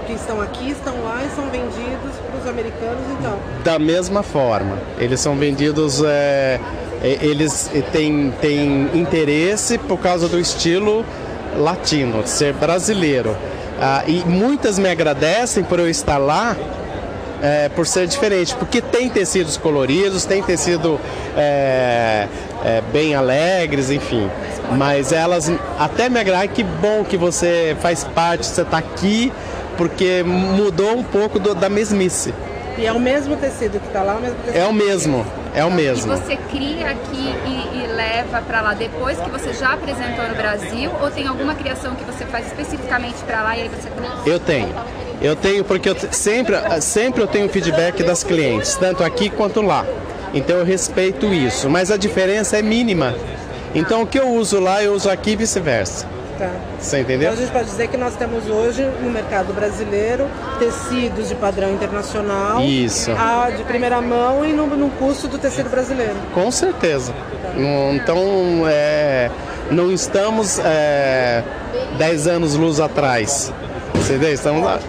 que 0.07 0.13
estão 0.13 0.41
aqui, 0.41 0.71
estão 0.71 1.03
lá 1.03 1.21
e 1.21 1.35
são 1.35 1.49
vendidos 1.49 2.15
para 2.31 2.39
os 2.39 2.47
americanos, 2.47 3.03
então. 3.19 3.37
Da 3.61 3.77
mesma 3.77 4.23
forma, 4.23 4.77
eles 4.97 5.19
são 5.19 5.35
vendidos, 5.35 6.01
é, 6.05 6.61
eles 7.03 7.69
têm, 7.91 8.33
têm 8.39 8.89
interesse 8.93 9.77
por 9.77 9.97
causa 9.97 10.29
do 10.29 10.39
estilo 10.39 11.05
latino, 11.57 12.23
de 12.23 12.29
ser 12.29 12.53
brasileiro. 12.53 13.35
Ah, 13.81 14.03
e 14.07 14.23
muitas 14.25 14.79
me 14.79 14.89
agradecem 14.89 15.61
por 15.61 15.77
eu 15.77 15.89
estar 15.89 16.17
lá 16.17 16.55
é, 17.43 17.67
por 17.67 17.85
ser 17.85 18.07
diferente, 18.07 18.55
porque 18.55 18.81
tem 18.81 19.09
tecidos 19.09 19.57
coloridos, 19.57 20.25
tem 20.25 20.41
tecido 20.41 20.97
é, 21.35 22.29
é, 22.63 22.81
bem 22.93 23.13
alegres, 23.15 23.91
enfim. 23.91 24.29
Mas 24.77 25.11
elas 25.11 25.51
até 25.77 26.07
me 26.07 26.17
agradam, 26.17 26.47
que 26.47 26.63
bom 26.63 27.03
que 27.03 27.17
você 27.17 27.75
faz 27.81 28.05
parte, 28.05 28.45
você 28.45 28.61
está 28.61 28.77
aqui, 28.77 29.31
porque 29.75 30.23
mudou 30.23 30.95
um 30.97 31.03
pouco 31.03 31.37
do, 31.37 31.53
da 31.53 31.67
mesmice. 31.67 32.33
E 32.77 32.85
é 32.85 32.93
o 32.93 32.99
mesmo 32.99 33.35
tecido 33.35 33.77
que 33.79 33.87
está 33.87 34.01
lá, 34.01 34.15
o 34.15 34.21
mesmo 34.21 34.37
tecido 34.37 34.57
É 34.57 34.65
o 34.65 34.73
mesmo, 34.73 35.25
é 35.53 35.65
o 35.65 35.71
mesmo. 35.71 36.13
E 36.13 36.17
você 36.17 36.37
cria 36.49 36.91
aqui 36.91 37.35
e, 37.45 37.83
e 37.83 37.87
leva 37.87 38.41
para 38.41 38.61
lá 38.61 38.73
depois 38.73 39.19
que 39.19 39.29
você 39.29 39.53
já 39.53 39.73
apresentou 39.73 40.27
no 40.29 40.35
Brasil 40.35 40.89
ou 41.01 41.11
tem 41.11 41.27
alguma 41.27 41.55
criação 41.55 41.93
que 41.93 42.05
você 42.05 42.25
faz 42.25 42.47
especificamente 42.47 43.17
para 43.25 43.43
lá 43.43 43.57
e 43.57 43.63
aí 43.63 43.69
você 43.69 43.89
trouxe? 43.89 44.29
Eu 44.29 44.39
tenho. 44.39 44.73
Eu 45.23 45.35
tenho 45.35 45.63
porque 45.63 45.89
eu 45.89 45.95
sempre, 46.11 46.55
sempre 46.81 47.21
eu 47.23 47.27
tenho 47.27 47.47
feedback 47.49 48.03
das 48.03 48.23
clientes, 48.23 48.75
tanto 48.75 49.03
aqui 49.03 49.29
quanto 49.29 49.61
lá. 49.61 49.85
Então 50.33 50.57
eu 50.57 50.65
respeito 50.65 51.27
isso, 51.33 51.69
mas 51.69 51.89
a 51.91 51.97
diferença 51.97 52.57
é 52.57 52.61
mínima. 52.61 53.15
Então 53.73 54.01
o 54.01 54.07
que 54.07 54.19
eu 54.19 54.29
uso 54.29 54.59
lá, 54.59 54.83
eu 54.83 54.93
uso 54.93 55.09
aqui 55.09 55.31
e 55.31 55.35
vice-versa. 55.35 56.05
Tá. 56.37 56.49
Você 56.79 56.99
entendeu? 56.99 57.29
Então 57.31 57.33
a 57.33 57.45
gente 57.45 57.53
pode 57.53 57.65
dizer 57.65 57.87
que 57.87 57.95
nós 57.95 58.15
temos 58.15 58.47
hoje 58.49 58.83
no 59.01 59.09
mercado 59.11 59.53
brasileiro 59.53 60.27
tecidos 60.59 61.29
de 61.29 61.35
padrão 61.35 61.71
internacional, 61.71 62.59
Isso. 62.61 63.11
a 63.11 63.51
de 63.51 63.63
primeira 63.63 64.01
mão 64.01 64.43
e 64.43 64.51
no, 64.51 64.65
no 64.67 64.89
custo 64.89 65.27
do 65.27 65.37
tecido 65.37 65.69
brasileiro. 65.69 66.15
Com 66.33 66.51
certeza. 66.51 67.13
Não- 67.55 67.93
Então, 67.95 68.17
é, 68.67 69.29
não 69.69 69.91
estamos 69.91 70.59
é, 70.59 71.43
10 71.99 72.27
anos 72.27 72.55
luz 72.55 72.79
atrás. 72.79 73.53
Você 73.93 74.13
entendeu? 74.13 74.33
Estamos, 74.33 74.63
lá. 74.65 74.79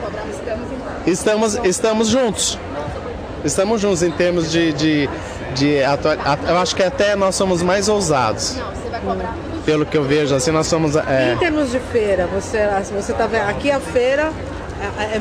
Estamos, 1.07 1.55
estamos 1.65 2.09
juntos. 2.09 2.59
Estamos 3.45 3.81
juntos 3.81 4.03
em 4.03 4.11
termos 4.11 4.51
de. 4.51 4.73
de, 4.73 5.09
de 5.55 5.85
atua- 5.85 6.17
a- 6.25 6.39
eu 6.51 6.59
acho 6.59 6.75
que 6.75 6.83
até 6.83 7.15
nós 7.15 7.35
somos 7.35 7.63
mais 7.63 7.89
ousados. 7.89 8.57
Pelo 9.67 9.85
que 9.87 9.97
eu 9.97 10.05
vejo, 10.05 10.35
assim, 10.35 10.51
nós 10.51 10.67
somos. 10.67 10.97
é, 10.97 11.33
Em 11.35 11.39
termos 11.39 11.71
de 11.71 11.79
feira, 11.79 12.27
você, 12.27 12.59
se 12.85 12.93
você 12.93 13.13
tá 13.13 13.27
vendo, 13.27 13.49
aqui 13.49 13.71
a 13.71 13.81
feira 13.81 14.31
é, 14.81 15.05
é- 15.05 15.21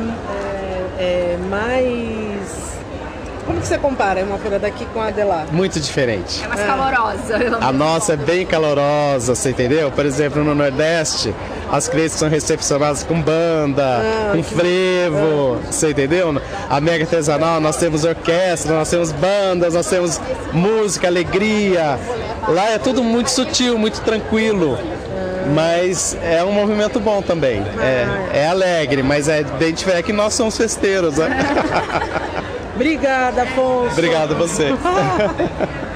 é- 1.00 1.34
é 1.34 1.38
mais. 1.50 2.73
Como 3.46 3.60
que 3.60 3.68
você 3.68 3.78
compara 3.78 4.24
uma 4.24 4.38
feira 4.38 4.58
daqui 4.58 4.86
com 4.94 5.02
a 5.02 5.12
de 5.12 5.24
lá? 5.24 5.46
muito 5.52 5.80
diferente. 5.80 6.44
É 6.44 6.48
mais 6.48 6.62
calorosa. 6.62 7.38
pelo 7.38 7.64
A 7.64 7.72
nossa 7.72 8.14
é 8.14 8.18
bem 8.18 8.46
calorosa, 8.46 9.36
você 9.36 9.50
entendeu? 9.50 9.92
Por 9.92 10.06
exemplo, 10.06 10.44
no 10.44 10.56
Nordeste, 10.56 11.34
as 11.72 11.88
clientes 11.88 12.14
são 12.14 12.30
recepcionadas 12.30 13.04
com 13.04 13.22
banda, 13.22 14.02
com 14.32 14.44
frevo, 14.44 15.60
você 15.70 15.92
entendeu? 15.92 16.42
A 16.70 16.80
Mega 16.80 17.04
Artesanal, 17.04 17.60
nós 17.60 17.76
temos 17.78 18.04
orquestra, 18.04 18.76
nós 18.76 18.90
temos 18.90 19.12
bandas, 19.12 19.74
nós 19.74 19.88
temos 19.88 20.22
música, 20.54 21.08
alegria. 21.08 22.00
Lá 22.48 22.70
é 22.70 22.78
tudo 22.78 23.04
muito 23.04 23.30
sutil, 23.30 23.78
muito 23.78 24.02
tranquilo. 24.02 24.78
Mas 25.54 26.18
é 26.24 26.44
um 26.44 26.52
movimento 26.54 27.00
bom 27.00 27.22
também. 27.22 27.62
É, 27.80 28.40
é 28.44 28.48
alegre, 28.48 29.04
mas 29.04 29.28
é 29.28 29.44
bem 29.44 29.74
diferente 29.74 30.00
É 30.00 30.04
que 30.04 30.14
nós 30.14 30.34
somos 30.34 30.56
festeiros, 30.56 31.18
né? 31.18 31.28
Obrigada, 32.76 33.44
Afonso. 33.44 33.94
Obrigado 33.94 34.34
a 34.34 34.38
você. 34.38 34.70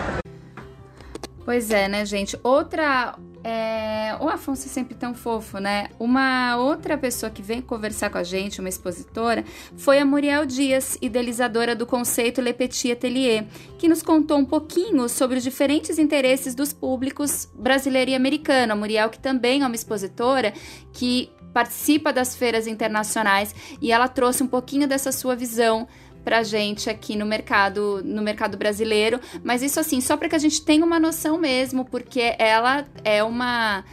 Pois 1.47 1.71
é, 1.71 1.87
né, 1.87 2.05
gente? 2.05 2.37
Outra. 2.43 3.17
É... 3.41 4.17
O 4.19 4.27
Afonso 4.27 4.65
é 4.65 4.69
sempre 4.69 4.93
tão 4.95 5.15
fofo, 5.15 5.59
né? 5.59 5.87
Uma 5.97 6.57
outra 6.57 6.97
pessoa 6.97 7.29
que 7.29 7.41
vem 7.41 7.61
conversar 7.61 8.09
com 8.09 8.17
a 8.17 8.23
gente, 8.23 8.59
uma 8.59 8.67
expositora, 8.67 9.45
foi 9.77 9.97
a 9.99 10.05
Muriel 10.05 10.45
Dias, 10.45 10.97
idealizadora 11.01 11.73
do 11.73 11.85
conceito 11.85 12.41
Le 12.41 12.51
Petit 12.51 12.91
Atelier, 12.91 13.45
que 13.77 13.87
nos 13.87 14.03
contou 14.03 14.37
um 14.37 14.43
pouquinho 14.43 15.07
sobre 15.07 15.37
os 15.37 15.43
diferentes 15.43 15.97
interesses 15.97 16.53
dos 16.53 16.73
públicos 16.73 17.47
brasileiro 17.55 18.11
e 18.11 18.15
americano. 18.15 18.73
A 18.73 18.75
Muriel, 18.75 19.09
que 19.09 19.19
também 19.19 19.61
é 19.61 19.65
uma 19.65 19.75
expositora 19.75 20.51
que 20.91 21.31
participa 21.53 22.13
das 22.13 22.35
feiras 22.35 22.67
internacionais 22.67 23.55
e 23.81 23.91
ela 23.91 24.07
trouxe 24.07 24.43
um 24.43 24.47
pouquinho 24.47 24.87
dessa 24.87 25.11
sua 25.11 25.35
visão 25.35 25.87
pra 26.27 26.43
gente 26.43 26.89
aqui 26.89 27.15
no 27.15 27.25
mercado, 27.25 28.01
no 28.03 28.21
mercado 28.21 28.57
brasileiro, 28.57 29.17
mas 29.45 29.63
isso 29.63 29.79
assim, 29.79 30.01
só 30.01 30.17
para 30.17 30.27
que 30.27 30.35
a 30.35 30.39
gente 30.39 30.61
tenha 30.61 30.83
uma 30.83 30.99
noção 30.99 31.37
mesmo, 31.37 31.85
porque 31.85 32.35
ela 32.37 32.85
é 33.01 33.23
uma 33.23 33.85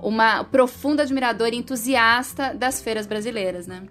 uma 0.00 0.44
profunda 0.44 1.02
admiradora 1.02 1.52
e 1.52 1.58
entusiasta 1.58 2.54
das 2.54 2.80
feiras 2.80 3.08
brasileiras, 3.08 3.66
né? 3.66 3.82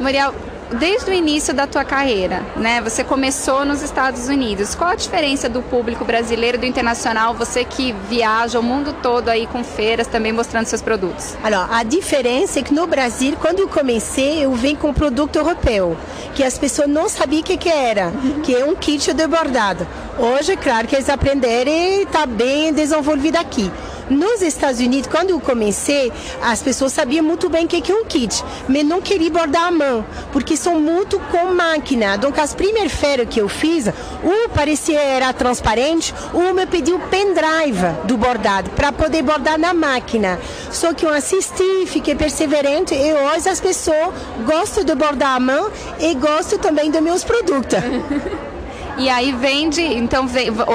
Muriel, 0.00 0.34
desde 0.72 1.08
o 1.08 1.14
início 1.14 1.54
da 1.54 1.68
tua 1.68 1.84
carreira, 1.84 2.42
né? 2.56 2.80
Você 2.80 3.04
começou 3.04 3.64
nos 3.64 3.80
Estados 3.80 4.26
Unidos. 4.26 4.74
Qual 4.74 4.90
a 4.90 4.96
diferença 4.96 5.48
do 5.48 5.62
público 5.62 6.04
brasileiro 6.04 6.58
do 6.58 6.66
internacional? 6.66 7.32
Você 7.34 7.64
que 7.64 7.92
viaja 8.10 8.58
o 8.58 8.62
mundo 8.62 8.92
todo 9.00 9.28
aí 9.28 9.46
com 9.46 9.62
feiras, 9.62 10.08
também 10.08 10.32
mostrando 10.32 10.66
seus 10.66 10.82
produtos. 10.82 11.36
Alors, 11.44 11.68
a 11.70 11.84
diferença 11.84 12.58
é 12.58 12.62
que 12.62 12.74
no 12.74 12.88
Brasil, 12.88 13.36
quando 13.40 13.60
eu 13.60 13.68
comecei, 13.68 14.44
eu 14.44 14.52
vim 14.54 14.74
com 14.74 14.88
um 14.88 14.94
produto 14.94 15.36
europeu, 15.36 15.96
que 16.34 16.42
as 16.42 16.58
pessoas 16.58 16.88
não 16.88 17.08
sabiam 17.08 17.42
o 17.42 17.44
que, 17.44 17.56
que 17.56 17.68
era, 17.68 18.12
que 18.42 18.52
é 18.52 18.64
um 18.64 18.74
kit 18.74 19.12
de 19.12 19.26
bordado. 19.28 19.86
Hoje, 20.18 20.56
claro 20.56 20.88
que 20.88 20.96
eles 20.96 21.08
aprenderam 21.08 21.70
e 21.70 22.02
está 22.02 22.26
bem 22.26 22.72
desenvolvido 22.72 23.36
aqui. 23.36 23.70
Nos 24.10 24.42
Estados 24.42 24.80
Unidos, 24.80 25.08
quando 25.10 25.30
eu 25.30 25.40
comecei, 25.40 26.12
as 26.42 26.62
pessoas 26.62 26.92
sabiam 26.92 27.24
muito 27.24 27.48
bem 27.48 27.64
o 27.64 27.68
que 27.68 27.90
é 27.90 27.94
um 27.94 28.04
kit, 28.04 28.44
mas 28.68 28.84
não 28.84 29.00
queriam 29.00 29.32
bordar 29.32 29.68
à 29.68 29.70
mão, 29.70 30.04
porque 30.32 30.56
são 30.56 30.78
muito 30.80 31.18
com 31.18 31.54
máquina. 31.54 32.14
Então, 32.16 32.32
as 32.36 32.54
primeiras 32.54 32.92
feiras 32.92 33.28
que 33.28 33.40
eu 33.40 33.48
fiz, 33.48 33.86
um 34.22 34.48
parecia 34.50 35.00
era 35.00 35.32
transparente, 35.32 36.14
um 36.34 36.52
me 36.52 36.66
pediu 36.66 36.98
pendrive 37.10 37.86
do 38.04 38.16
bordado 38.16 38.70
para 38.70 38.92
poder 38.92 39.22
bordar 39.22 39.58
na 39.58 39.72
máquina. 39.72 40.38
Só 40.70 40.92
que 40.92 41.06
eu 41.06 41.10
assisti, 41.10 41.86
fiquei 41.86 42.14
perseverante 42.14 42.94
e 42.94 43.12
hoje 43.12 43.48
as 43.48 43.60
pessoas 43.60 44.12
gostam 44.44 44.84
de 44.84 44.94
bordar 44.94 45.36
à 45.36 45.40
mão 45.40 45.70
e 45.98 46.14
gostam 46.14 46.58
também 46.58 46.90
dos 46.90 47.00
meus 47.00 47.24
produtos. 47.24 47.78
E 48.96 49.08
aí 49.08 49.32
vende, 49.32 49.82
então 49.82 50.26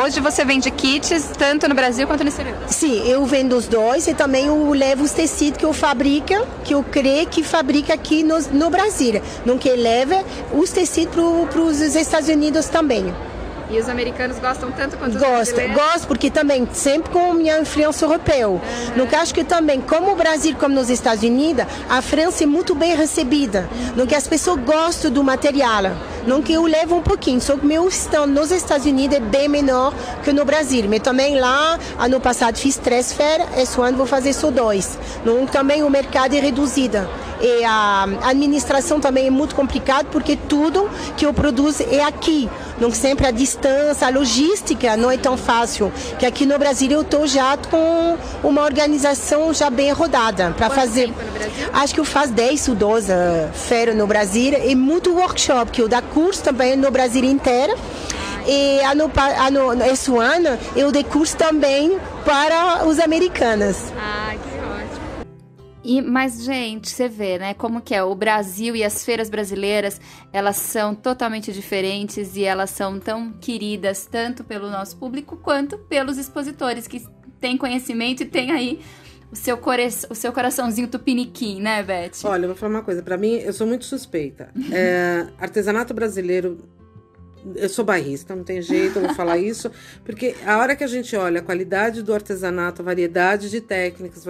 hoje 0.03 0.19
você 0.19 0.43
vende 0.43 0.69
kits 0.69 1.31
tanto 1.37 1.69
no 1.69 1.75
Brasil 1.75 2.05
quanto 2.05 2.21
no 2.23 2.29
exterior. 2.29 2.57
Sim, 2.67 3.07
eu 3.07 3.25
vendo 3.25 3.55
os 3.55 3.65
dois 3.65 4.07
e 4.07 4.13
também 4.13 4.47
eu 4.47 4.71
levo 4.71 5.03
os 5.03 5.11
tecidos 5.11 5.57
que 5.57 5.65
eu 5.65 5.71
fabrico, 5.71 6.33
que 6.65 6.73
eu 6.73 6.83
creio 6.83 7.27
que 7.27 7.43
fabrica 7.43 7.93
aqui 7.93 8.21
no, 8.21 8.37
no 8.51 8.69
Brasil. 8.69 9.21
Não 9.45 9.57
que 9.57 9.69
leva 9.69 10.23
os 10.51 10.69
tecidos 10.69 11.15
para 11.49 11.61
os 11.61 11.79
Estados 11.79 12.27
Unidos 12.27 12.67
também. 12.67 13.13
E 13.71 13.77
os 13.77 13.87
americanos 13.87 14.39
gostam 14.39 14.71
tanto 14.71 14.97
quanto 14.97 15.15
os 15.15 15.21
Gosto, 15.21 15.61
gosto 15.73 16.07
porque 16.07 16.31
também 16.31 16.67
sempre 16.73 17.11
com 17.11 17.33
minha 17.33 17.59
influência 17.59 18.03
europeia. 18.03 18.47
No 18.95 19.05
que 19.05 19.15
acho 19.15 19.31
que 19.31 19.43
também, 19.43 19.79
como 19.79 20.11
o 20.11 20.15
Brasil, 20.15 20.55
como 20.59 20.73
nos 20.73 20.89
Estados 20.89 21.23
Unidos, 21.23 21.65
a 21.87 22.01
França 22.01 22.43
é 22.43 22.47
muito 22.47 22.73
bem 22.73 22.95
recebida. 22.95 23.69
No 23.95 24.07
que 24.07 24.15
as 24.15 24.27
pessoas 24.27 24.59
gostam 24.61 25.11
do 25.11 25.23
material. 25.23 25.83
Que 26.43 26.53
eu 26.53 26.65
levo 26.65 26.95
um 26.95 27.01
pouquinho, 27.01 27.41
só 27.41 27.57
que 27.57 27.65
meu 27.65 27.87
stand 27.89 28.27
nos 28.27 28.49
Estados 28.51 28.85
Unidos 28.85 29.17
é 29.17 29.19
bem 29.19 29.47
menor 29.49 29.93
que 30.23 30.31
no 30.31 30.45
Brasil. 30.45 30.85
Mas 30.87 31.01
também 31.01 31.39
lá, 31.39 31.77
ano 31.97 32.19
passado 32.19 32.55
fiz 32.57 32.77
três 32.77 33.11
feiras, 33.11 33.47
esse 33.57 33.79
ano 33.81 33.97
vou 33.97 34.05
fazer 34.05 34.33
só 34.33 34.49
dois. 34.49 34.97
Não, 35.25 35.45
também 35.45 35.83
o 35.83 35.89
mercado 35.89 36.35
é 36.35 36.39
reduzido. 36.39 37.07
E 37.41 37.63
a 37.63 38.05
administração 38.23 38.99
também 38.99 39.27
é 39.27 39.29
muito 39.29 39.55
complicado 39.55 40.07
porque 40.11 40.35
tudo 40.35 40.89
que 41.15 41.25
eu 41.25 41.33
produzo 41.33 41.83
é 41.89 42.03
aqui. 42.03 42.49
Não 42.79 42.91
sempre 42.91 43.27
a 43.27 43.31
distância, 43.31 44.07
a 44.07 44.09
logística 44.09 44.97
não 44.97 45.09
é 45.09 45.17
tão 45.17 45.37
fácil. 45.37 45.91
Que 46.17 46.25
aqui 46.25 46.45
no 46.45 46.57
Brasil 46.57 46.91
eu 46.91 47.01
estou 47.01 47.25
já 47.25 47.57
com 47.57 48.17
uma 48.43 48.63
organização 48.63 49.53
já 49.53 49.69
bem 49.69 49.91
rodada 49.91 50.53
para 50.57 50.69
fazer. 50.69 51.07
tempo 51.07 51.23
no 51.23 51.39
Brasil? 51.39 51.69
Acho 51.73 51.93
que 51.93 51.99
eu 51.99 52.05
faço 52.05 52.33
10 52.33 52.69
ou 52.69 52.75
12 52.75 53.13
feiras 53.53 53.95
no 53.95 54.05
Brasil 54.05 54.53
e 54.65 54.75
muito 54.75 55.13
workshop, 55.13 55.71
que 55.71 55.81
eu 55.81 55.87
dou 55.87 55.97
curso 56.19 56.43
também 56.43 56.75
no 56.75 56.91
Brasil 56.91 57.23
inteiro. 57.23 57.73
E 58.45 58.79
ano, 58.81 59.11
ano, 59.15 59.83
esse 59.83 60.11
ano 60.11 60.57
eu 60.75 60.91
dei 60.91 61.03
curso 61.03 61.37
também 61.37 61.97
para 62.25 62.85
os 62.85 62.99
americanos. 62.99 63.77
Ah, 63.97 64.35
que. 64.35 64.59
E, 65.81 66.01
mas, 66.01 66.43
gente, 66.43 66.89
você 66.89 67.07
vê, 67.07 67.39
né, 67.39 67.53
como 67.53 67.81
que 67.81 67.95
é, 67.95 68.03
o 68.03 68.13
Brasil 68.13 68.75
e 68.75 68.83
as 68.83 69.03
feiras 69.03 69.29
brasileiras, 69.29 69.99
elas 70.31 70.57
são 70.57 70.93
totalmente 70.93 71.53
diferentes 71.53 72.35
e 72.35 72.43
elas 72.43 72.69
são 72.69 72.99
tão 72.99 73.31
queridas 73.31 74.05
tanto 74.05 74.43
pelo 74.43 74.69
nosso 74.69 74.97
público 74.97 75.37
quanto 75.37 75.77
pelos 75.77 76.17
expositores 76.17 76.85
que 76.85 77.03
têm 77.39 77.57
conhecimento 77.57 78.21
e 78.21 78.25
têm 78.25 78.51
aí 78.51 78.81
o 79.31 79.35
seu, 79.35 79.57
core... 79.57 79.87
o 80.09 80.15
seu 80.15 80.31
coraçãozinho 80.31 80.87
tupiniquim, 80.87 81.61
né, 81.61 81.83
Beth? 81.83 82.11
Olha, 82.23 82.43
eu 82.43 82.49
vou 82.49 82.57
falar 82.57 82.71
uma 82.71 82.83
coisa. 82.83 83.01
Pra 83.01 83.17
mim, 83.17 83.35
eu 83.35 83.53
sou 83.53 83.67
muito 83.67 83.85
suspeita. 83.85 84.49
É, 84.71 85.27
artesanato 85.39 85.93
brasileiro 85.93 86.57
eu 87.55 87.69
sou 87.69 87.85
bairrista, 87.85 88.35
não 88.35 88.43
tem 88.43 88.61
jeito, 88.61 88.97
eu 88.97 89.03
vou 89.03 89.15
falar 89.15 89.37
isso, 89.39 89.71
porque 90.03 90.35
a 90.45 90.57
hora 90.57 90.75
que 90.75 90.83
a 90.83 90.87
gente 90.87 91.15
olha 91.15 91.39
a 91.39 91.43
qualidade 91.43 92.01
do 92.01 92.13
artesanato, 92.13 92.81
a 92.81 92.85
variedade 92.85 93.49
de 93.49 93.61
técnicas, 93.61 94.23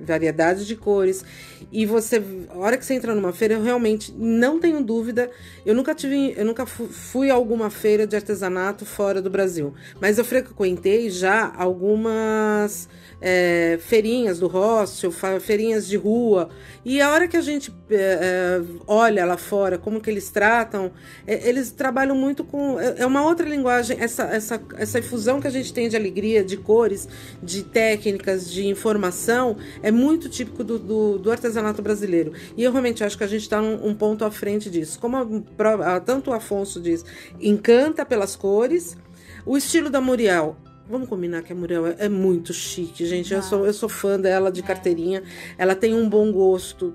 variedade 0.00 0.66
de 0.66 0.76
cores, 0.76 1.24
e 1.70 1.86
você, 1.86 2.22
a 2.50 2.58
hora 2.58 2.76
que 2.76 2.84
você 2.84 2.94
entra 2.94 3.14
numa 3.14 3.32
feira, 3.32 3.54
eu 3.54 3.62
realmente 3.62 4.12
não 4.16 4.58
tenho 4.58 4.82
dúvida, 4.82 5.30
eu 5.64 5.74
nunca 5.74 5.94
tive, 5.94 6.34
eu 6.36 6.44
nunca 6.44 6.66
fui 6.66 7.30
a 7.30 7.34
alguma 7.34 7.70
feira 7.70 8.06
de 8.06 8.16
artesanato 8.16 8.84
fora 8.84 9.22
do 9.22 9.30
Brasil, 9.30 9.74
mas 10.00 10.18
eu 10.18 10.24
frequentei 10.24 11.10
já 11.10 11.52
algumas 11.56 12.88
é, 13.22 13.78
feirinhas 13.80 14.40
do 14.40 14.48
hostel, 14.48 15.12
feirinhas 15.40 15.86
de 15.86 15.96
rua. 15.96 16.50
E 16.84 17.00
a 17.00 17.10
hora 17.10 17.28
que 17.28 17.36
a 17.36 17.40
gente 17.40 17.72
é, 17.88 18.60
olha 18.86 19.24
lá 19.24 19.36
fora 19.36 19.78
como 19.78 20.00
que 20.00 20.10
eles 20.10 20.28
tratam, 20.30 20.90
é, 21.24 21.48
eles 21.48 21.70
trabalham 21.70 22.16
muito 22.16 22.41
com. 22.44 22.80
É, 22.80 23.00
é 23.00 23.06
uma 23.06 23.24
outra 23.24 23.48
linguagem, 23.48 23.96
essa, 24.00 24.24
essa, 24.24 24.60
essa 24.76 24.98
infusão 24.98 25.40
que 25.40 25.46
a 25.46 25.50
gente 25.50 25.72
tem 25.72 25.88
de 25.88 25.96
alegria, 25.96 26.44
de 26.44 26.56
cores, 26.56 27.08
de 27.42 27.62
técnicas, 27.62 28.50
de 28.50 28.66
informação, 28.66 29.56
é 29.82 29.90
muito 29.90 30.28
típico 30.28 30.62
do, 30.62 30.78
do, 30.78 31.18
do 31.18 31.30
artesanato 31.30 31.82
brasileiro. 31.82 32.32
E 32.56 32.62
eu 32.62 32.72
realmente 32.72 33.02
acho 33.04 33.16
que 33.16 33.24
a 33.24 33.28
gente 33.28 33.42
está 33.42 33.60
um, 33.60 33.88
um, 33.88 33.94
ponto 33.94 34.24
à 34.24 34.30
frente 34.30 34.70
disso. 34.70 34.98
Como 34.98 35.16
a, 35.16 35.96
a, 35.96 36.00
tanto 36.00 36.30
o 36.30 36.34
Afonso 36.34 36.80
diz, 36.80 37.04
encanta 37.40 38.04
pelas 38.04 38.36
cores. 38.36 38.96
O 39.44 39.56
estilo 39.56 39.90
da 39.90 40.00
Muriel 40.00 40.56
Vamos 40.88 41.08
combinar 41.08 41.42
que 41.42 41.52
a 41.52 41.56
Muriel 41.56 41.86
é, 41.86 41.96
é 42.00 42.08
muito 42.08 42.52
chique, 42.52 43.06
gente. 43.06 43.32
Ah. 43.32 43.38
Eu, 43.38 43.42
sou, 43.42 43.66
eu 43.66 43.72
sou 43.72 43.88
fã 43.88 44.18
dela 44.20 44.50
de 44.50 44.60
é. 44.60 44.62
carteirinha. 44.62 45.22
Ela 45.56 45.74
tem 45.74 45.94
um 45.94 46.08
bom 46.08 46.30
gosto 46.32 46.94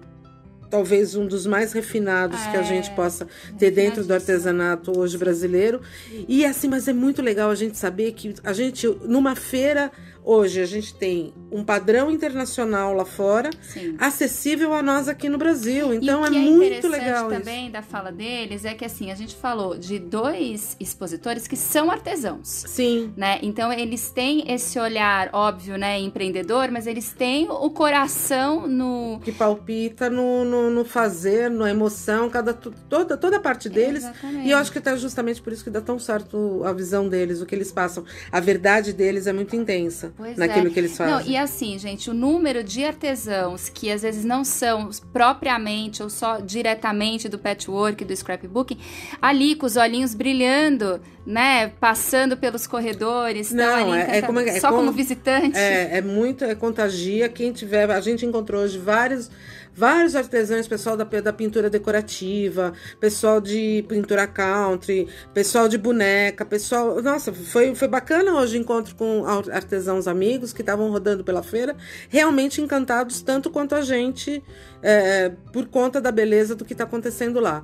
talvez 0.70 1.16
um 1.16 1.26
dos 1.26 1.46
mais 1.46 1.74
refinados 1.74 2.40
é, 2.40 2.52
que 2.52 2.58
a 2.58 2.62
é, 2.62 2.64
gente 2.64 2.92
possa 2.92 3.28
ter 3.58 3.72
dentro 3.72 4.04
do 4.04 4.14
artesanato 4.14 4.98
hoje 4.98 5.18
brasileiro. 5.18 5.82
E 6.28 6.46
assim, 6.46 6.68
mas 6.68 6.88
é 6.88 6.94
muito 6.94 7.22
legal 7.22 7.50
a 7.50 7.56
gente 7.56 7.78
saber 7.78 8.12
que 8.14 8.36
a 8.44 8.54
gente, 8.54 8.88
numa 9.04 9.36
feira 9.36 9.92
Hoje 10.29 10.60
a 10.60 10.65
gente 10.65 10.93
tem 10.93 11.34
um 11.50 11.63
padrão 11.63 12.12
internacional 12.12 12.91
lá 12.91 13.05
fora, 13.05 13.50
Sim. 13.62 13.96
acessível 13.98 14.74
a 14.74 14.84
nós 14.84 15.07
aqui 15.07 15.29
no 15.29 15.38
Brasil. 15.38 15.93
Então 15.93 16.22
é, 16.25 16.27
é, 16.27 16.31
muito 16.31 16.86
legal. 16.89 17.27
O 17.27 17.29
também 17.29 17.72
da 17.72 17.81
fala 17.81 18.12
deles 18.12 18.65
é 18.65 18.74
que 18.74 18.84
assim 18.84 19.10
a 19.10 19.15
gente 19.15 19.34
falou 19.34 19.77
de 19.77 19.98
dois 19.98 20.75
expositores 20.81 21.48
que 21.48 21.55
são 21.55 21.89
artesãos. 21.89 22.65
Sim. 22.67 23.13
Né? 23.15 23.39
Então 23.41 23.72
eles 23.72 24.12
têm 24.12 24.51
esse 24.51 24.77
olhar 24.77 25.29
óbvio, 25.31 25.77
né, 25.77 25.98
empreendedor, 25.98 26.72
mas 26.72 26.88
eles 26.88 27.13
têm 27.13 27.48
o 27.50 27.69
coração 27.69 28.67
no 28.67 29.22
que 29.24 29.31
palpita 29.31 30.10
no, 30.10 30.43
no, 30.43 30.69
no 30.69 30.84
fazer, 30.84 31.50
na 31.50 31.69
emoção, 31.69 32.29
cada 32.29 32.53
toda 32.53 33.15
toda 33.15 33.38
a 33.38 33.39
parte 33.39 33.69
deles. 33.69 34.03
Exatamente. 34.03 34.46
E 34.46 34.51
eu 34.51 34.57
acho 34.57 34.74
que 34.74 34.89
é 34.89 34.98
justamente 34.98 35.41
por 35.41 35.53
isso 35.53 35.63
que 35.63 35.69
dá 35.69 35.79
tão 35.79 35.98
certo 35.98 36.63
a 36.65 36.74
visão 36.74 37.07
deles, 37.07 37.39
o 37.39 37.46
que 37.46 37.55
eles 37.55 37.72
passam. 37.72 38.03
A 38.29 38.41
verdade 38.41 38.91
deles 38.91 39.25
é 39.25 39.31
muito 39.31 39.55
intensa. 39.55 40.17
Pois 40.18 40.36
naquilo 40.36 40.68
é. 40.68 40.70
que 40.72 40.80
eles 40.80 40.98
fazem. 40.98 41.14
Não, 41.14 41.22
e 41.22 41.38
assim, 41.38 41.78
gente, 41.78 42.10
o 42.10 42.14
número 42.14 42.64
de 42.64 42.84
artesãos 42.84 43.70
que 43.70 43.92
às 43.92 44.02
vezes 44.02 44.26
não 44.26 44.44
são 44.44 44.90
propriamente 45.14 46.02
ou 46.02 46.10
só 46.10 46.40
diretamente 46.40 47.30
do 47.30 47.38
patchwork, 47.38 48.04
do 48.04 48.16
scrapbooking, 48.16 48.80
ali 49.22 49.54
com 49.56 49.68
os 49.68 49.76
olhinhos 49.76 50.16
brilhando, 50.16 51.00
né, 51.24 51.68
passando 51.80 52.36
pelos 52.36 52.66
corredores, 52.66 53.52
não, 53.52 53.94
é, 53.94 54.18
é, 54.18 54.22
como, 54.24 54.40
é 54.40 54.60
só 54.60 54.70
como, 54.70 54.80
como 54.80 54.92
visitante. 54.92 55.56
É, 55.56 55.98
é 55.98 56.02
muito, 56.02 56.44
é 56.44 56.56
contagia. 56.56 57.30
Quem 57.30 57.52
tiver, 57.52 57.92
a 57.92 58.02
gente 58.02 58.26
encontrou 58.26 58.64
hoje 58.64 58.80
vários 58.80 59.30
vários 59.77 60.15
artesãos, 60.15 60.67
pessoal 60.67 60.98
da, 60.98 61.03
da 61.03 61.31
pintura 61.31 61.69
decorativa, 61.69 62.74
pessoal 63.00 63.39
de 63.39 63.86
pintura 63.88 64.25
country, 64.25 65.07
pessoal 65.36 65.69
de 65.69 65.77
boneca, 65.77 66.43
pessoal. 66.43 67.00
Nossa, 67.03 67.31
foi, 67.31 67.75
foi 67.75 67.88
bacana 67.88 68.34
hoje 68.34 68.57
o 68.57 68.62
encontro 68.62 68.96
com 68.96 69.24
artesãos 69.53 70.07
amigos 70.07 70.51
que 70.51 70.63
estavam 70.63 70.89
rodando 70.89 71.24
pela 71.24 71.43
feira, 71.43 71.75
realmente 72.10 72.60
encantados, 72.60 73.22
tanto 73.22 73.51
quanto 73.51 73.75
a 73.75 73.81
gente, 73.81 74.43
é, 74.81 75.29
por 75.53 75.67
conta 75.67 76.01
da 76.01 76.12
beleza 76.12 76.55
do 76.55 76.65
que 76.65 76.74
está 76.74 76.86
acontecendo 76.86 77.39
lá. 77.39 77.63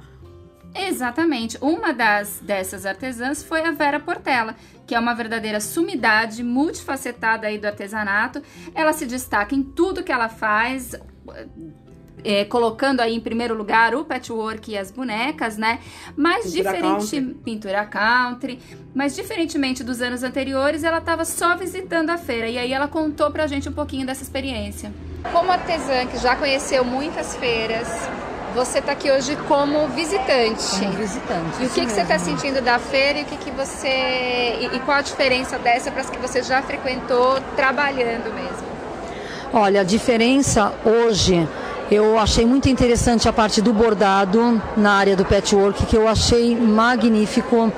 Exatamente. 0.75 1.57
Uma 1.61 1.93
das 1.93 2.39
dessas 2.41 2.85
artesãs 2.85 3.43
foi 3.43 3.61
a 3.61 3.71
Vera 3.71 3.99
Portela, 3.99 4.55
que 4.85 4.95
é 4.95 4.99
uma 4.99 5.13
verdadeira 5.13 5.59
sumidade 5.59 6.43
multifacetada 6.43 7.47
aí 7.47 7.57
do 7.57 7.65
artesanato. 7.65 8.41
Ela 8.73 8.93
se 8.93 9.05
destaca 9.05 9.53
em 9.53 9.63
tudo 9.63 10.03
que 10.03 10.11
ela 10.11 10.29
faz, 10.29 10.95
é, 12.23 12.45
colocando 12.45 13.01
aí 13.01 13.15
em 13.15 13.19
primeiro 13.19 13.53
lugar 13.55 13.93
o 13.95 14.05
patchwork 14.05 14.71
e 14.71 14.77
as 14.77 14.91
bonecas, 14.91 15.57
né? 15.57 15.79
Mas 16.15 16.45
pintura 16.45 16.63
diferente 16.63 17.21
country. 17.21 17.37
pintura 17.43 17.85
country, 17.85 18.59
mas 18.93 19.15
diferentemente 19.15 19.83
dos 19.83 20.01
anos 20.01 20.23
anteriores, 20.23 20.83
ela 20.83 20.99
estava 20.99 21.25
só 21.25 21.55
visitando 21.55 22.09
a 22.09 22.17
feira 22.17 22.47
e 22.47 22.57
aí 22.57 22.71
ela 22.73 22.87
contou 22.87 23.29
pra 23.31 23.47
gente 23.47 23.67
um 23.67 23.73
pouquinho 23.73 24.05
dessa 24.05 24.23
experiência. 24.23 24.91
Como 25.31 25.51
artesã 25.51 26.05
que 26.05 26.17
já 26.17 26.35
conheceu 26.35 26.83
muitas 26.83 27.35
feiras, 27.35 27.87
você 28.53 28.79
está 28.79 28.91
aqui 28.91 29.09
hoje 29.09 29.35
como 29.47 29.87
visitante. 29.89 30.79
Como 30.79 30.91
visitante. 30.91 31.61
E 31.61 31.65
o 31.65 31.69
que, 31.69 31.85
que 31.85 31.91
você 31.91 32.01
está 32.01 32.19
sentindo 32.19 32.61
da 32.61 32.77
feira 32.77 33.19
e 33.19 33.23
o 33.23 33.25
que, 33.25 33.37
que 33.37 33.51
você 33.51 33.87
e, 34.61 34.75
e 34.75 34.79
qual 34.81 34.97
a 34.97 35.01
diferença 35.01 35.57
dessa 35.57 35.91
para 35.91 36.01
as 36.01 36.09
que 36.09 36.17
você 36.17 36.43
já 36.43 36.61
frequentou 36.61 37.39
trabalhando 37.55 38.33
mesmo? 38.33 38.73
Olha, 39.51 39.81
a 39.81 39.83
diferença 39.83 40.73
hoje 40.85 41.47
eu 41.91 42.17
achei 42.17 42.45
muito 42.45 42.69
interessante 42.69 43.27
a 43.27 43.33
parte 43.33 43.61
do 43.61 43.73
bordado 43.73 44.61
na 44.75 44.93
área 44.93 45.15
do 45.15 45.25
patchwork, 45.25 45.85
que 45.85 45.95
eu 45.95 46.07
achei 46.07 46.55
magnífico. 46.55 47.71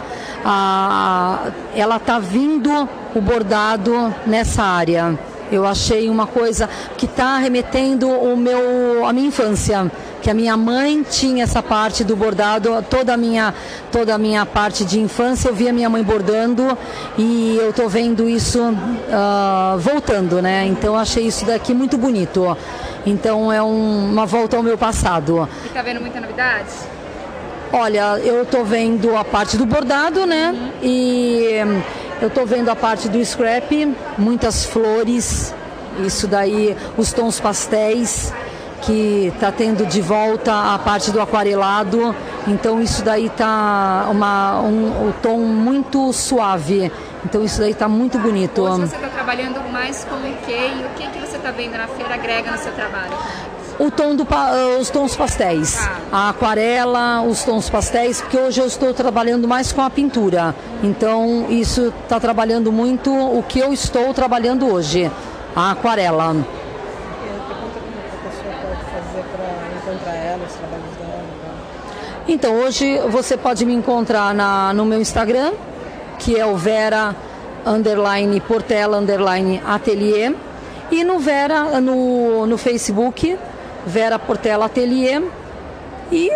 Ah, 0.43 1.51
ela 1.75 1.97
está 1.97 2.19
vindo 2.19 2.87
o 3.15 3.21
bordado 3.21 4.13
nessa 4.25 4.63
área. 4.63 5.17
Eu 5.51 5.65
achei 5.65 6.09
uma 6.09 6.27
coisa 6.27 6.69
que 6.97 7.05
está 7.05 7.37
remetendo 7.37 8.09
o 8.09 8.35
meu, 8.35 9.05
a 9.05 9.13
minha 9.13 9.27
infância 9.27 9.91
que 10.25 10.31
a 10.31 10.33
minha 10.33 10.57
mãe 10.57 11.03
tinha 11.07 11.43
essa 11.43 11.61
parte 11.61 12.03
do 12.03 12.15
bordado, 12.15 12.83
toda 12.89 13.13
a 13.13 13.17
minha, 13.17 13.53
toda 13.91 14.15
a 14.15 14.17
minha 14.17 14.43
parte 14.43 14.83
de 14.83 14.99
infância 14.99 15.49
eu 15.49 15.53
via 15.53 15.71
minha 15.71 15.87
mãe 15.87 16.01
bordando 16.01 16.75
e 17.15 17.55
eu 17.61 17.69
estou 17.69 17.87
vendo 17.87 18.27
isso 18.27 18.59
uh, 18.59 19.77
voltando, 19.77 20.41
né? 20.41 20.65
Então 20.65 20.97
achei 20.97 21.27
isso 21.27 21.45
daqui 21.45 21.75
muito 21.75 21.95
bonito. 21.95 22.57
Então 23.05 23.53
é 23.53 23.61
um, 23.61 24.09
uma 24.11 24.25
volta 24.25 24.57
ao 24.57 24.63
meu 24.63 24.79
passado. 24.79 25.47
E 25.63 25.69
tá 25.69 25.83
vendo 25.83 26.01
muita 26.01 26.19
novidade? 26.19 26.69
Olha, 27.71 28.17
eu 28.17 28.41
estou 28.41 28.65
vendo 28.65 29.15
a 29.15 29.23
parte 29.23 29.57
do 29.57 29.65
bordado, 29.67 30.25
né? 30.25 30.55
Uhum. 30.55 30.71
E 30.81 31.59
eu 32.21 32.27
estou 32.27 32.45
vendo 32.45 32.69
a 32.69 32.75
parte 32.75 33.09
do 33.09 33.23
scrap, 33.23 33.95
muitas 34.17 34.65
flores, 34.65 35.53
isso 36.05 36.27
daí, 36.27 36.75
os 36.97 37.11
tons 37.13 37.39
pastéis 37.39 38.33
que 38.81 39.31
está 39.33 39.51
tendo 39.51 39.85
de 39.85 40.01
volta 40.01 40.73
a 40.73 40.79
parte 40.79 41.11
do 41.11 41.19
aquarelado. 41.19 42.15
Então 42.47 42.81
isso 42.81 43.03
daí 43.03 43.25
está 43.25 44.07
um, 44.11 45.07
um 45.07 45.11
tom 45.21 45.39
muito 45.39 46.13
suave. 46.13 46.91
Então 47.23 47.43
isso 47.43 47.59
daí 47.59 47.71
está 47.71 47.87
muito 47.87 48.19
bonito. 48.19 48.61
Hoje 48.61 48.87
você 48.87 48.95
está 48.95 49.07
trabalhando 49.07 49.59
mais 49.71 50.05
com 50.05 50.15
o 50.15 50.21
que 50.45 50.51
e 50.51 50.85
o 50.85 50.89
que, 50.95 51.07
que 51.07 51.19
você 51.19 51.37
está 51.37 51.51
vendo 51.51 51.75
na 51.77 51.87
feira 51.87 52.13
agrega 52.13 52.51
no 52.51 52.57
seu 52.57 52.71
trabalho? 52.73 53.13
O 53.77 53.91
tom 53.91 54.15
do, 54.15 54.25
os 54.79 54.89
tons 54.89 55.15
pastéis, 55.15 55.77
a 56.11 56.29
aquarela, 56.29 57.21
os 57.23 57.43
tons 57.43 57.69
pastéis, 57.69 58.21
porque 58.21 58.37
hoje 58.37 58.61
eu 58.61 58.67
estou 58.67 58.93
trabalhando 58.93 59.47
mais 59.47 59.73
com 59.73 59.81
a 59.81 59.89
pintura. 59.89 60.55
Então 60.81 61.47
isso 61.49 61.93
está 62.03 62.19
trabalhando 62.19 62.71
muito 62.71 63.11
o 63.13 63.43
que 63.43 63.59
eu 63.59 63.73
estou 63.73 64.13
trabalhando 64.13 64.71
hoje, 64.71 65.11
a 65.53 65.71
aquarela. 65.71 66.35
Então, 72.27 72.55
hoje 72.55 72.97
você 73.09 73.37
pode 73.37 73.63
me 73.65 73.73
encontrar 73.73 74.33
na, 74.33 74.73
no 74.73 74.83
meu 74.83 74.99
Instagram, 74.99 75.53
que 76.17 76.35
é 76.35 76.43
o 76.43 76.57
Vera 76.57 77.15
underline 77.63 78.39
Portela 78.41 78.97
underline 78.97 79.61
Atelier, 79.63 80.33
e 80.91 81.03
no 81.03 81.19
Vera 81.19 81.79
no, 81.79 82.47
no 82.47 82.57
Facebook, 82.57 83.37
Vera 83.85 84.17
Portela 84.17 84.65
Atelier. 84.65 85.23
E 86.11 86.31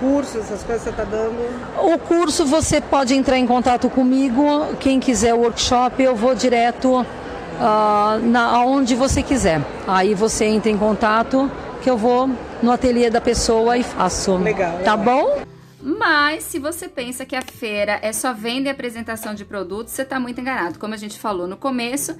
curso, 0.00 0.38
essas 0.38 0.62
coisas 0.62 0.82
você 0.82 0.90
está 0.90 1.04
dando? 1.04 1.38
O 1.82 1.98
curso 1.98 2.44
você 2.44 2.80
pode 2.80 3.14
entrar 3.14 3.38
em 3.38 3.46
contato 3.46 3.88
comigo. 3.88 4.74
Quem 4.78 5.00
quiser 5.00 5.34
o 5.34 5.38
workshop, 5.38 6.02
eu 6.02 6.14
vou 6.14 6.34
direto 6.34 7.00
uh, 7.00 8.18
na, 8.22 8.44
aonde 8.56 8.94
você 8.94 9.22
quiser. 9.22 9.60
Aí 9.86 10.14
você 10.14 10.44
entra 10.44 10.70
em 10.70 10.76
contato 10.76 11.50
que 11.82 11.88
eu 11.88 11.96
vou 11.96 12.30
no 12.62 12.70
ateliê 12.70 13.10
da 13.10 13.20
pessoa 13.20 13.76
e 13.76 13.82
faço. 13.82 14.36
Legal. 14.36 14.78
Tá 14.84 14.96
bom? 14.96 15.42
Mas 15.82 16.44
se 16.44 16.58
você 16.58 16.88
pensa 16.88 17.26
que 17.26 17.36
a 17.36 17.42
feira 17.42 17.98
é 18.02 18.12
só 18.12 18.32
venda 18.32 18.68
e 18.68 18.70
apresentação 18.70 19.34
de 19.34 19.44
produtos, 19.44 19.92
você 19.92 20.02
está 20.02 20.18
muito 20.18 20.40
enganado. 20.40 20.78
Como 20.78 20.94
a 20.94 20.96
gente 20.96 21.18
falou 21.18 21.46
no 21.46 21.56
começo, 21.56 22.16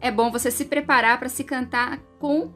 é 0.00 0.10
bom 0.10 0.30
você 0.30 0.50
se 0.50 0.64
preparar 0.64 1.18
para 1.18 1.28
se 1.28 1.44
cantar 1.44 1.98
com 2.18 2.50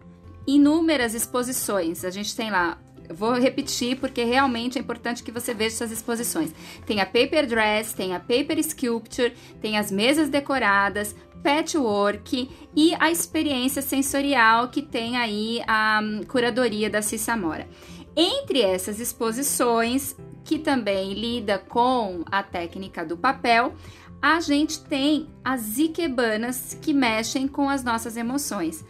inúmeras 0.54 1.14
exposições. 1.14 2.04
A 2.04 2.11
gente 2.11 2.34
tem 2.34 2.50
lá 2.50 2.78
vou 3.11 3.32
repetir 3.34 3.96
porque 3.98 4.22
realmente 4.22 4.76
é 4.76 4.80
importante 4.80 5.22
que 5.22 5.32
você 5.32 5.54
veja 5.54 5.76
essas 5.76 5.90
exposições. 5.90 6.52
Tem 6.84 7.00
a 7.00 7.06
Paper 7.06 7.46
Dress, 7.46 7.94
tem 7.94 8.14
a 8.14 8.20
Paper 8.20 8.62
Sculpture, 8.62 9.32
tem 9.62 9.78
as 9.78 9.90
mesas 9.90 10.28
decoradas, 10.28 11.16
patchwork 11.42 12.50
e 12.76 12.94
a 12.98 13.11
experiência 13.11 13.80
sensorial 13.80 14.68
que 14.68 14.82
tem 14.82 15.16
aí 15.16 15.62
a 15.66 16.00
um, 16.02 16.22
curadoria 16.24 16.90
da 16.90 17.00
Cissamora. 17.00 17.66
Entre 18.14 18.61
essas 18.61 19.00
exposições, 19.00 20.16
que 20.44 20.58
também 20.58 21.14
lida 21.14 21.58
com 21.58 22.24
a 22.30 22.42
técnica 22.42 23.04
do 23.04 23.16
papel, 23.16 23.74
a 24.20 24.40
gente 24.40 24.82
tem 24.84 25.28
as 25.44 25.78
ikebanas 25.78 26.76
que 26.82 26.92
mexem 26.92 27.46
com 27.46 27.68
as 27.68 27.84
nossas 27.84 28.16
emoções. 28.16 28.84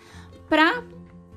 Para 0.48 0.82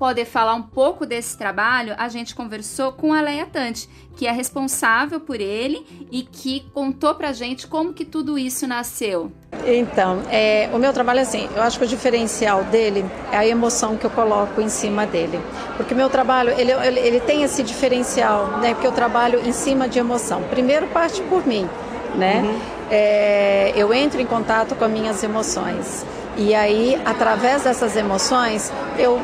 poder 0.02 0.26
falar 0.26 0.56
um 0.56 0.64
pouco 0.64 1.06
desse 1.06 1.38
trabalho, 1.38 1.94
a 1.96 2.10
gente 2.10 2.34
conversou 2.34 2.92
com 2.92 3.14
a 3.14 3.22
Leia 3.22 3.46
Tante, 3.46 3.88
que 4.18 4.26
é 4.26 4.32
responsável 4.32 5.20
por 5.20 5.40
ele 5.40 5.86
e 6.12 6.24
que 6.24 6.66
contou 6.74 7.14
pra 7.14 7.32
gente 7.34 7.68
como 7.68 7.94
que 7.94 8.04
tudo 8.04 8.36
isso 8.36 8.66
nasceu. 8.66 9.32
Então, 9.64 10.24
é, 10.32 10.68
o 10.74 10.80
meu 10.80 10.92
trabalho 10.92 11.20
é 11.20 11.22
assim, 11.22 11.48
eu 11.56 11.62
acho 11.62 11.78
que 11.78 11.86
o 11.86 11.88
diferencial 11.88 12.64
dele 12.64 13.06
é 13.32 13.38
a 13.38 13.48
emoção 13.48 13.96
que 13.96 14.04
eu 14.04 14.10
coloco 14.10 14.60
em 14.60 14.70
cima 14.70 15.06
dele. 15.06 15.40
Porque 15.78 15.94
o 15.94 15.98
meu 15.98 16.10
trabalho, 16.10 16.50
ele, 16.58 16.72
ele, 16.72 17.00
ele 17.00 17.20
tem 17.20 17.44
esse 17.44 17.62
diferencial, 17.62 18.58
né? 18.58 18.74
Porque 18.74 18.88
eu 18.88 18.92
trabalho 18.92 19.48
em 19.48 19.52
cima 19.52 19.88
de 19.88 20.00
emoção. 20.00 20.42
Primeiro 20.50 20.88
parte 20.88 21.22
por 21.22 21.46
mim, 21.46 21.70
né? 22.16 22.42
Uhum. 22.42 22.60
É, 22.90 23.72
eu 23.76 23.94
entro 23.94 24.20
em 24.20 24.26
contato 24.26 24.74
com 24.74 24.84
as 24.84 24.92
minhas 24.92 25.24
emoções. 25.24 26.04
E 26.38 26.56
aí, 26.56 27.00
através 27.06 27.66
dessas 27.66 27.96
emoções, 27.96 28.74
eu 28.98 29.22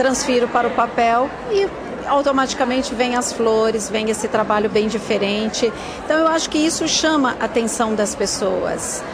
transfiro 0.00 0.48
para 0.48 0.66
o 0.66 0.70
papel 0.70 1.28
e 1.52 1.68
automaticamente 2.06 2.94
vem 2.94 3.16
as 3.16 3.34
flores, 3.34 3.90
vem 3.90 4.08
esse 4.08 4.28
trabalho 4.28 4.70
bem 4.70 4.88
diferente. 4.88 5.70
Então 6.02 6.18
eu 6.18 6.26
acho 6.26 6.48
que 6.48 6.56
isso 6.56 6.88
chama 6.88 7.36
a 7.38 7.44
atenção 7.44 7.94
das 7.94 8.14
pessoas. 8.14 9.04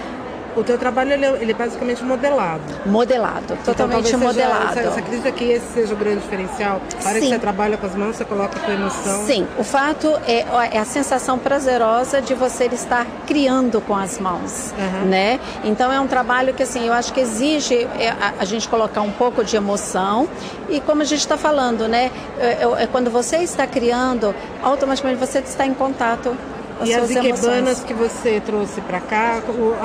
O 0.57 0.65
teu 0.65 0.79
trabalho 0.79 1.13
ele 1.13 1.25
é, 1.27 1.43
ele 1.43 1.51
é 1.53 1.55
basicamente 1.55 2.03
modelado. 2.03 2.63
Modelado, 2.87 3.53
então, 3.61 3.75
totalmente 3.75 4.17
modelado. 4.17 4.73
Seja, 4.73 4.91
você, 4.91 5.01
acredita 5.01 5.33
que 5.33 5.45
esse 5.45 5.67
seja 5.75 5.95
o 5.95 5.97
grande 5.97 6.21
diferencial? 6.21 6.81
Para 7.03 7.21
que 7.21 7.29
você 7.29 7.39
trabalha 7.39 7.77
com 7.77 7.85
as 7.85 7.95
mãos, 7.95 8.17
você 8.17 8.25
coloca 8.25 8.59
a 8.59 8.63
tua 8.63 8.73
emoção. 8.73 9.27
Sim, 9.27 9.47
o 9.59 9.63
fato 9.63 10.09
é, 10.27 10.47
é 10.73 10.79
a 10.79 10.85
sensação 10.87 11.39
prazerosa 11.39 12.23
de 12.23 12.33
você 12.33 12.65
estar 12.67 13.07
criando 13.27 13.83
com 13.83 13.95
as 13.95 14.19
mãos, 14.19 14.73
uhum. 14.79 15.09
né? 15.09 15.39
Então 15.63 15.93
é 15.93 16.01
um 16.01 16.07
trabalho 16.07 16.55
que 16.55 16.63
assim, 16.63 16.87
eu 16.87 16.93
acho 16.95 17.13
que 17.13 17.21
exige 17.21 17.87
é, 17.99 18.11
a, 18.19 18.35
a 18.39 18.45
gente 18.47 18.67
colocar 18.67 19.03
um 19.03 19.13
pouco 19.13 19.45
de 19.45 19.57
emoção 19.57 20.27
e 20.71 20.81
como 20.81 21.03
a 21.03 21.05
gente 21.05 21.21
está 21.21 21.37
falando, 21.37 21.87
né? 21.87 22.11
É, 22.39 22.83
é, 22.83 22.87
quando 22.87 23.11
você 23.11 23.39
está 23.39 23.67
criando, 23.67 24.35
automaticamente 24.63 25.21
você 25.21 25.41
está 25.41 25.67
em 25.67 25.75
contato 25.75 26.35
as 26.81 26.89
e 26.89 26.95
as 26.95 27.11
ikebanas 27.11 27.83
que 27.83 27.95
você 27.95 28.41
trouxe 28.41 28.81
para 28.83 29.01
cá, 29.01 29.43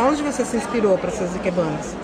onde 0.10 0.22
você 0.24 0.44
se 0.46 0.58
inspirou 0.58 0.98
para 0.98 1.10
essas 1.10 1.36
ikebanas? 1.36 1.96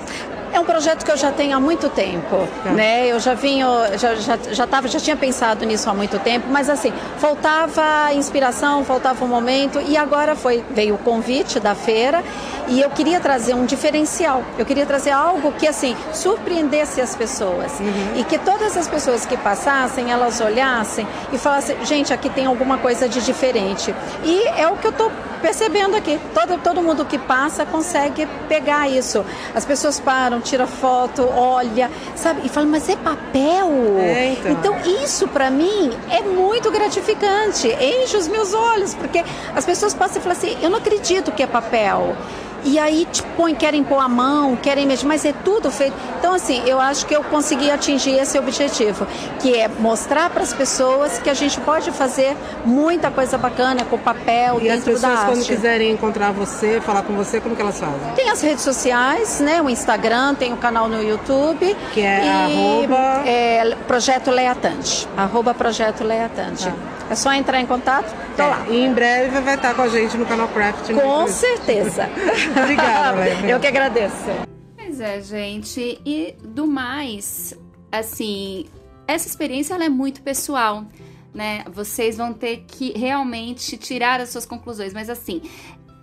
É 0.53 0.60
um 0.60 0.65
projeto 0.65 1.05
que 1.05 1.12
eu 1.12 1.17
já 1.17 1.31
tenho 1.31 1.55
há 1.55 1.60
muito 1.60 1.89
tempo, 1.89 2.47
tá. 2.63 2.71
né? 2.71 3.07
Eu 3.07 3.19
já 3.19 3.33
vinha, 3.33 3.67
já, 3.97 4.15
já, 4.15 4.38
já, 4.51 4.67
tava, 4.67 4.88
já 4.88 4.99
tinha 4.99 5.15
pensado 5.15 5.65
nisso 5.65 5.89
há 5.89 5.93
muito 5.93 6.19
tempo, 6.19 6.47
mas 6.49 6.69
assim, 6.69 6.93
faltava 7.17 8.13
inspiração, 8.13 8.83
faltava 8.83 9.23
um 9.23 9.27
momento 9.27 9.81
e 9.88 9.97
agora 9.97 10.36
foi, 10.36 10.63
veio 10.71 10.95
o 10.95 10.97
convite 10.97 11.60
da 11.60 11.75
feira 11.75 12.23
e 12.67 12.81
eu 12.81 12.89
queria 12.89 13.19
trazer 13.19 13.53
um 13.53 13.65
diferencial. 13.65 14.43
Eu 14.57 14.65
queria 14.65 14.86
trazer 14.86 15.12
algo 15.12 15.51
que 15.53 15.67
assim, 15.67 15.95
surpreendesse 16.13 17.01
as 17.01 17.15
pessoas 17.15 17.79
uhum. 17.79 18.19
e 18.19 18.23
que 18.23 18.38
todas 18.38 18.75
as 18.75 18.88
pessoas 18.88 19.25
que 19.25 19.38
passassem, 19.38 20.12
elas 20.12 20.41
olhassem 20.41 21.07
e 21.31 21.38
falassem, 21.38 21.77
gente, 21.86 22.13
aqui 22.13 22.29
tem 22.29 22.45
alguma 22.45 22.77
coisa 22.77 23.07
de 23.07 23.21
diferente. 23.21 23.93
E 24.23 24.47
é 24.47 24.67
o 24.67 24.75
que 24.77 24.88
eu 24.88 24.91
tô 24.91 25.12
percebendo 25.41 25.95
aqui. 25.95 26.19
Todo, 26.34 26.58
todo 26.62 26.82
mundo 26.82 27.06
que 27.06 27.17
passa 27.17 27.65
consegue 27.65 28.28
pegar 28.47 28.89
isso. 28.89 29.26
As 29.54 29.65
pessoas 29.65 30.00
param, 30.00 30.41
tiram 30.41 30.67
foto, 30.67 31.28
olha, 31.28 31.89
sabe? 32.15 32.41
E 32.43 32.50
falam, 32.50 32.69
mas 32.69 32.88
é 32.89 32.95
papel? 32.95 33.69
É, 34.00 34.34
então. 34.34 34.52
então 34.52 35.04
isso 35.04 35.28
para 35.28 35.50
mim 35.50 35.91
é 36.10 36.21
muito 36.21 36.71
gratificante. 36.71 37.67
Enche 37.67 38.17
os 38.17 38.28
meus 38.28 38.54
olhos, 38.54 38.93
porque 38.93 39.23
as 39.56 39.65
pessoas 39.65 39.93
passam 39.93 40.19
e 40.19 40.21
falam 40.21 40.38
assim, 40.38 40.58
eu 40.62 40.69
não 40.69 40.78
acredito 40.78 41.32
que 41.32 41.43
é 41.43 41.47
papel. 41.47 42.15
E 42.63 42.77
aí 42.79 43.05
te 43.05 43.21
tipo, 43.21 43.27
põe, 43.35 43.55
querem 43.55 43.83
pôr 43.83 43.99
a 43.99 44.07
mão, 44.07 44.55
querem 44.55 44.85
mexer, 44.85 45.05
mas 45.05 45.23
é 45.25 45.33
tudo 45.43 45.69
feito. 45.71 45.95
Então, 46.19 46.33
assim, 46.33 46.61
eu 46.65 46.79
acho 46.79 47.05
que 47.05 47.15
eu 47.15 47.23
consegui 47.23 47.69
atingir 47.69 48.15
esse 48.15 48.37
objetivo, 48.37 49.07
que 49.39 49.55
é 49.55 49.67
mostrar 49.67 50.29
para 50.29 50.43
as 50.43 50.53
pessoas 50.53 51.19
que 51.19 51.29
a 51.29 51.33
gente 51.33 51.59
pode 51.61 51.91
fazer 51.91 52.35
muita 52.65 53.11
coisa 53.11 53.37
bacana 53.37 53.85
com 53.85 53.97
papel 53.97 54.57
e 54.59 54.63
dentro 54.63 54.77
as 54.77 54.83
pessoas, 54.83 55.01
da 55.01 55.09
arte. 55.09 55.25
quando 55.31 55.45
quiserem 55.45 55.91
encontrar 55.91 56.31
você, 56.31 56.81
falar 56.81 57.03
com 57.03 57.13
você, 57.13 57.39
como 57.39 57.55
que 57.55 57.61
elas 57.61 57.79
fazem? 57.79 58.13
Tem 58.15 58.29
as 58.29 58.41
redes 58.41 58.63
sociais, 58.63 59.39
né? 59.39 59.61
O 59.61 59.69
Instagram, 59.69 60.35
tem 60.35 60.53
o 60.53 60.57
canal 60.57 60.87
no 60.87 61.01
YouTube. 61.01 61.75
Que 61.93 62.01
é 62.01 62.25
e, 62.25 62.29
arroba... 62.29 63.23
É, 63.25 63.75
Projeto 63.87 64.31
Leatante. 64.31 65.07
Arroba 65.15 65.53
Projeto 65.53 66.03
Leatante. 66.03 66.65
Tá. 66.65 66.96
É 67.09 67.15
só 67.15 67.31
entrar 67.31 67.61
em 67.61 67.65
contato, 67.65 68.13
tô 68.35 68.43
é, 68.43 68.47
lá. 68.47 68.67
E 68.69 68.75
em 68.75 68.93
breve 68.93 69.39
vai 69.39 69.55
estar 69.55 69.73
com 69.73 69.81
a 69.81 69.87
gente 69.87 70.17
no 70.17 70.25
canal 70.25 70.47
Craft. 70.49 70.91
Com 70.93 71.27
certeza. 71.27 72.09
Obrigada, 72.61 73.17
Leve. 73.19 73.49
Eu 73.49 73.59
que 73.59 73.67
agradeço. 73.67 74.25
Pois 74.75 74.99
é, 74.99 75.21
gente. 75.21 76.01
E 76.05 76.35
do 76.43 76.67
mais, 76.67 77.53
assim, 77.91 78.65
essa 79.07 79.27
experiência 79.27 79.73
ela 79.73 79.85
é 79.85 79.89
muito 79.89 80.21
pessoal. 80.21 80.83
Né? 81.33 81.63
Vocês 81.71 82.17
vão 82.17 82.33
ter 82.33 82.65
que 82.67 82.97
realmente 82.97 83.77
tirar 83.77 84.19
as 84.19 84.29
suas 84.29 84.45
conclusões, 84.45 84.91
mas 84.91 85.07
assim, 85.07 85.41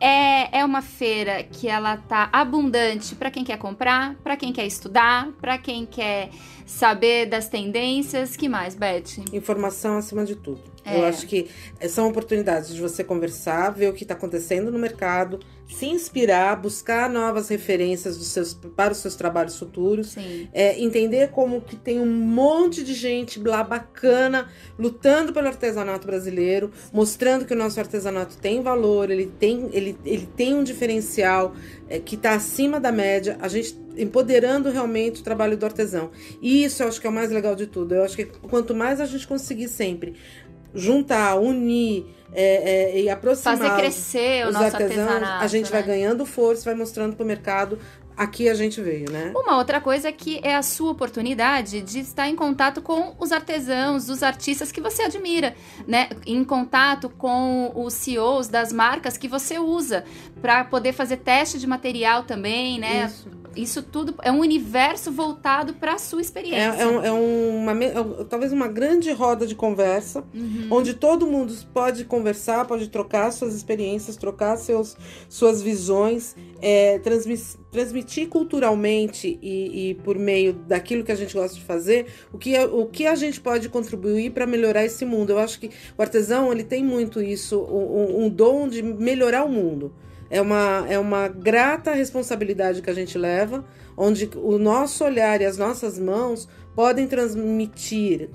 é, 0.01 0.61
é 0.61 0.65
uma 0.65 0.81
feira 0.81 1.43
que 1.43 1.69
ela 1.69 1.97
tá 1.97 2.29
abundante 2.33 3.15
para 3.15 3.31
quem 3.31 3.43
quer 3.43 3.59
comprar, 3.59 4.15
para 4.17 4.37
quem 4.37 4.53
quer 4.53 4.67
estudar, 4.67 5.29
para 5.41 5.59
quem 5.59 5.87
quer 5.87 6.31
saber 6.67 7.27
das 7.27 7.49
tendências. 7.49 8.37
Que 8.37 8.49
mais, 8.49 8.75
Beth? 8.75 9.25
Informação 9.33 9.99
acima 9.99 10.25
de 10.25 10.37
tudo. 10.37 10.74
É. 10.85 10.99
Eu 10.99 11.05
acho 11.05 11.27
que 11.27 11.49
são 11.89 12.09
oportunidades 12.09 12.75
de 12.75 12.81
você 12.81 13.03
conversar, 13.03 13.71
ver 13.71 13.89
o 13.89 13.93
que 13.93 14.05
está 14.05 14.15
acontecendo 14.15 14.71
no 14.71 14.79
mercado, 14.79 15.41
se 15.67 15.87
inspirar, 15.87 16.57
buscar 16.57 17.09
novas 17.09 17.49
referências 17.49 18.19
dos 18.19 18.29
seus, 18.29 18.55
para 18.55 18.93
os 18.93 18.99
seus 18.99 19.15
trabalhos 19.15 19.59
futuros, 19.59 20.15
é, 20.53 20.79
entender 20.79 21.31
como 21.31 21.61
que 21.61 21.75
tem 21.75 21.99
um 21.99 22.07
monte 22.07 22.85
de 22.85 22.93
gente 22.93 23.41
lá 23.41 23.63
bacana 23.63 24.49
lutando 24.79 25.33
pelo 25.33 25.49
artesanato 25.49 26.07
brasileiro, 26.07 26.71
mostrando 26.93 27.45
que 27.45 27.55
o 27.55 27.57
nosso 27.57 27.81
artesanato 27.81 28.37
tem 28.37 28.63
valor, 28.63 29.11
ele 29.11 29.27
tem, 29.27 29.71
ele, 29.73 29.99
ele 30.05 30.29
tem 30.37 30.55
um 30.55 30.63
diferencial 30.63 31.55
é, 31.89 31.99
que 31.99 32.15
está 32.15 32.35
acima 32.35 32.79
da 32.79 32.93
média. 32.93 33.39
A 33.41 33.49
gente 33.49 33.85
empoderando 33.97 34.71
realmente 34.71 35.21
o 35.21 35.25
trabalho 35.25 35.57
do 35.57 35.65
artesão. 35.65 36.11
E 36.43 36.65
isso 36.65 36.83
eu 36.83 36.89
acho 36.89 37.01
que 37.01 37.07
é 37.07 37.11
o 37.11 37.13
mais 37.13 37.31
legal 37.31 37.55
de 37.55 37.67
tudo. 37.67 37.95
Eu 37.95 38.05
acho 38.05 38.17
que 38.17 38.25
quanto 38.25 38.75
mais 38.75 39.01
a 39.01 39.07
gente 39.07 39.27
conseguir 39.27 39.69
sempre 39.69 40.15
juntar, 40.75 41.37
unir 41.37 42.07
é, 42.33 42.97
é, 42.97 43.01
e 43.03 43.09
aproximar 43.09 43.57
fazer 43.57 43.77
crescer 43.77 44.45
o 44.45 44.49
os 44.49 44.55
nosso 44.55 44.67
artesãos, 44.67 44.99
artesanato, 44.99 45.45
a 45.45 45.47
gente 45.47 45.67
né? 45.67 45.71
vai 45.71 45.83
ganhando 45.83 46.27
força, 46.27 46.65
vai 46.65 46.75
mostrando 46.75 47.15
para 47.15 47.23
o 47.23 47.27
mercado 47.27 47.79
aqui 48.17 48.49
a 48.49 48.55
gente 48.55 48.81
veio, 48.81 49.11
né? 49.11 49.33
Uma 49.35 49.57
outra 49.57 49.81
coisa 49.81 50.11
que 50.13 50.41
é 50.43 50.55
a 50.55 50.63
sua 50.63 50.93
oportunidade 50.93 51.81
de 51.81 52.01
estar 52.01 52.29
em 52.29 52.37
contato 52.37 52.81
com 52.81 53.15
os 53.19 53.33
artesãos, 53.33 54.09
os 54.09 54.23
artistas 54.23 54.71
que 54.71 54.81
você 54.81 55.03
admira, 55.03 55.55
né? 55.87 56.09
Em 56.27 56.45
contato 56.45 57.09
com 57.09 57.73
os 57.75 57.95
CEOs 57.95 58.49
das 58.49 58.73
marcas 58.73 59.17
que 59.17 59.29
você 59.29 59.59
usa 59.59 60.05
para 60.41 60.65
poder 60.65 60.93
fazer 60.93 61.19
teste 61.19 61.59
de 61.59 61.67
material 61.67 62.23
também, 62.23 62.79
né? 62.79 63.07
Isso 63.07 63.44
isso 63.57 63.83
tudo 63.83 64.15
é 64.23 64.31
um 64.31 64.41
universo 64.41 65.11
voltado 65.11 65.75
para 65.75 65.95
a 65.95 65.99
sua 65.99 66.21
experiência. 66.21 66.59
É, 66.59 66.83
é, 66.83 66.87
um, 66.87 67.05
é 67.05 67.13
uma, 67.13 67.85
é, 67.85 68.25
talvez 68.29 68.53
uma 68.53 68.69
grande 68.69 69.13
roda 69.13 69.47
de 69.47 69.55
conversa, 69.55 70.25
uhum. 70.35 70.69
onde 70.71 70.95
todo 70.95 71.27
mundo 71.27 71.55
pode 71.73 72.05
conversar, 72.05 72.67
pode 72.67 72.89
trocar 72.89 73.31
suas 73.33 73.55
experiências, 73.55 74.17
trocar 74.17 74.57
seus, 74.57 74.97
suas 75.29 75.63
visões, 75.63 76.37
é, 76.61 76.99
transmitir, 76.99 77.59
transmitir 77.71 78.29
culturalmente 78.29 79.39
e, 79.43 79.91
e, 79.91 79.95
por 79.97 80.17
meio 80.17 80.53
daquilo 80.53 81.03
que 81.03 81.11
a 81.11 81.17
gente 81.17 81.35
gosta 81.35 81.57
de 81.57 81.65
fazer, 81.65 82.07
o 82.33 82.39
que, 82.39 82.57
o 82.59 82.87
que 82.87 83.07
a 83.07 83.15
gente 83.15 83.41
pode 83.41 83.69
contribuir 83.69 84.31
para 84.31 84.47
melhorar 84.47 84.85
esse 84.85 85.05
mundo. 85.05 85.31
Eu 85.31 85.39
acho 85.39 85.59
que 85.59 85.71
o 85.99 86.03
artesão 86.03 86.53
ele 86.53 86.63
tem 86.63 86.85
muito 86.85 87.21
isso, 87.21 87.61
um, 87.61 88.25
um 88.25 88.29
dom 88.29 88.69
de 88.69 88.83
melhorar 88.83 89.45
o 89.45 89.49
mundo. 89.49 89.93
É 90.31 90.41
uma, 90.41 90.87
é 90.89 90.99
uma 90.99 91.29
grata 91.29 91.93
responsabilidade 91.93 92.83
que 92.83 92.91
a 92.91 92.95
gente 92.95 93.17
leva, 93.17 93.65
onde 93.97 94.31
o 94.37 94.59
nosso 94.59 95.05
olhar 95.05 95.41
e 95.41 95.45
as 95.45 95.57
nossas 95.57 95.99
mãos 95.99 96.49
podem 96.75 97.07
transmitir 97.07 98.31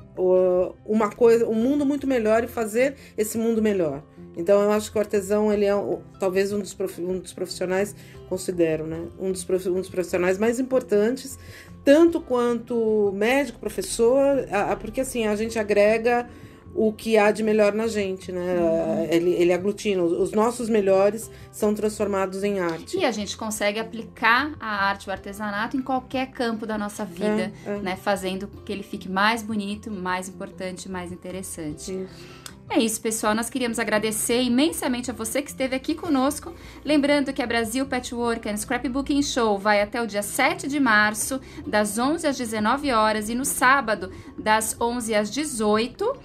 uma 0.85 1.09
coisa, 1.09 1.45
um 1.47 1.55
mundo 1.55 1.85
muito 1.85 2.07
melhor 2.07 2.43
e 2.43 2.47
fazer 2.47 2.95
esse 3.17 3.37
mundo 3.37 3.61
melhor. 3.61 4.01
Então 4.37 4.61
eu 4.61 4.71
acho 4.71 4.91
que 4.91 4.97
o 4.97 5.01
artesão 5.01 5.51
ele 5.51 5.65
é 5.65 5.73
talvez 6.19 6.53
um 6.53 6.59
dos, 6.59 6.75
um 6.99 7.19
dos 7.19 7.33
profissionais 7.33 7.93
considero, 8.29 8.85
né, 8.85 9.07
um 9.19 9.31
dos, 9.31 9.45
um 9.67 9.81
dos 9.81 9.89
profissionais 9.89 10.37
mais 10.37 10.59
importantes, 10.59 11.37
tanto 11.83 12.21
quanto 12.21 13.11
médico, 13.13 13.59
professor, 13.59 14.45
porque 14.79 15.01
assim 15.01 15.27
a 15.27 15.35
gente 15.35 15.59
agrega 15.59 16.29
o 16.73 16.93
que 16.93 17.17
há 17.17 17.31
de 17.31 17.43
melhor 17.43 17.73
na 17.73 17.87
gente, 17.87 18.31
né? 18.31 18.55
Uhum. 18.59 19.07
Ele, 19.09 19.31
ele 19.31 19.53
aglutina. 19.53 20.03
Os 20.03 20.31
nossos 20.31 20.69
melhores 20.69 21.29
são 21.51 21.73
transformados 21.73 22.43
em 22.43 22.59
arte. 22.59 22.97
E 22.97 23.05
a 23.05 23.11
gente 23.11 23.35
consegue 23.35 23.79
aplicar 23.79 24.53
a 24.59 24.87
arte, 24.87 25.09
o 25.09 25.11
artesanato 25.11 25.75
em 25.75 25.81
qualquer 25.81 26.27
campo 26.27 26.65
da 26.65 26.77
nossa 26.77 27.03
vida, 27.03 27.51
é, 27.65 27.69
é. 27.69 27.77
né? 27.79 27.95
Fazendo 27.95 28.47
que 28.65 28.71
ele 28.71 28.83
fique 28.83 29.09
mais 29.09 29.41
bonito, 29.41 29.91
mais 29.91 30.29
importante, 30.29 30.89
mais 30.89 31.11
interessante. 31.11 31.91
Isso. 31.91 32.39
É 32.71 32.77
isso, 32.77 33.01
pessoal. 33.01 33.33
Nós 33.33 33.49
queríamos 33.49 33.79
agradecer 33.79 34.43
imensamente 34.43 35.09
a 35.09 35.13
você 35.13 35.41
que 35.41 35.49
esteve 35.49 35.75
aqui 35.75 35.95
conosco. 35.95 36.53
Lembrando 36.85 37.33
que 37.33 37.41
a 37.41 37.47
Brasil 37.47 37.83
Patchwork 37.87 38.47
and 38.47 38.57
Scrapbooking 38.57 39.23
Show 39.23 39.57
vai 39.57 39.81
até 39.81 39.99
o 39.99 40.05
dia 40.05 40.21
7 40.21 40.67
de 40.67 40.79
março, 40.79 41.41
das 41.65 41.97
11 41.97 42.27
às 42.27 42.37
19 42.37 42.91
horas 42.91 43.27
e 43.27 43.33
no 43.33 43.43
sábado, 43.43 44.11
das 44.37 44.79
11 44.79 45.15
às 45.15 45.31
18. 45.31 46.15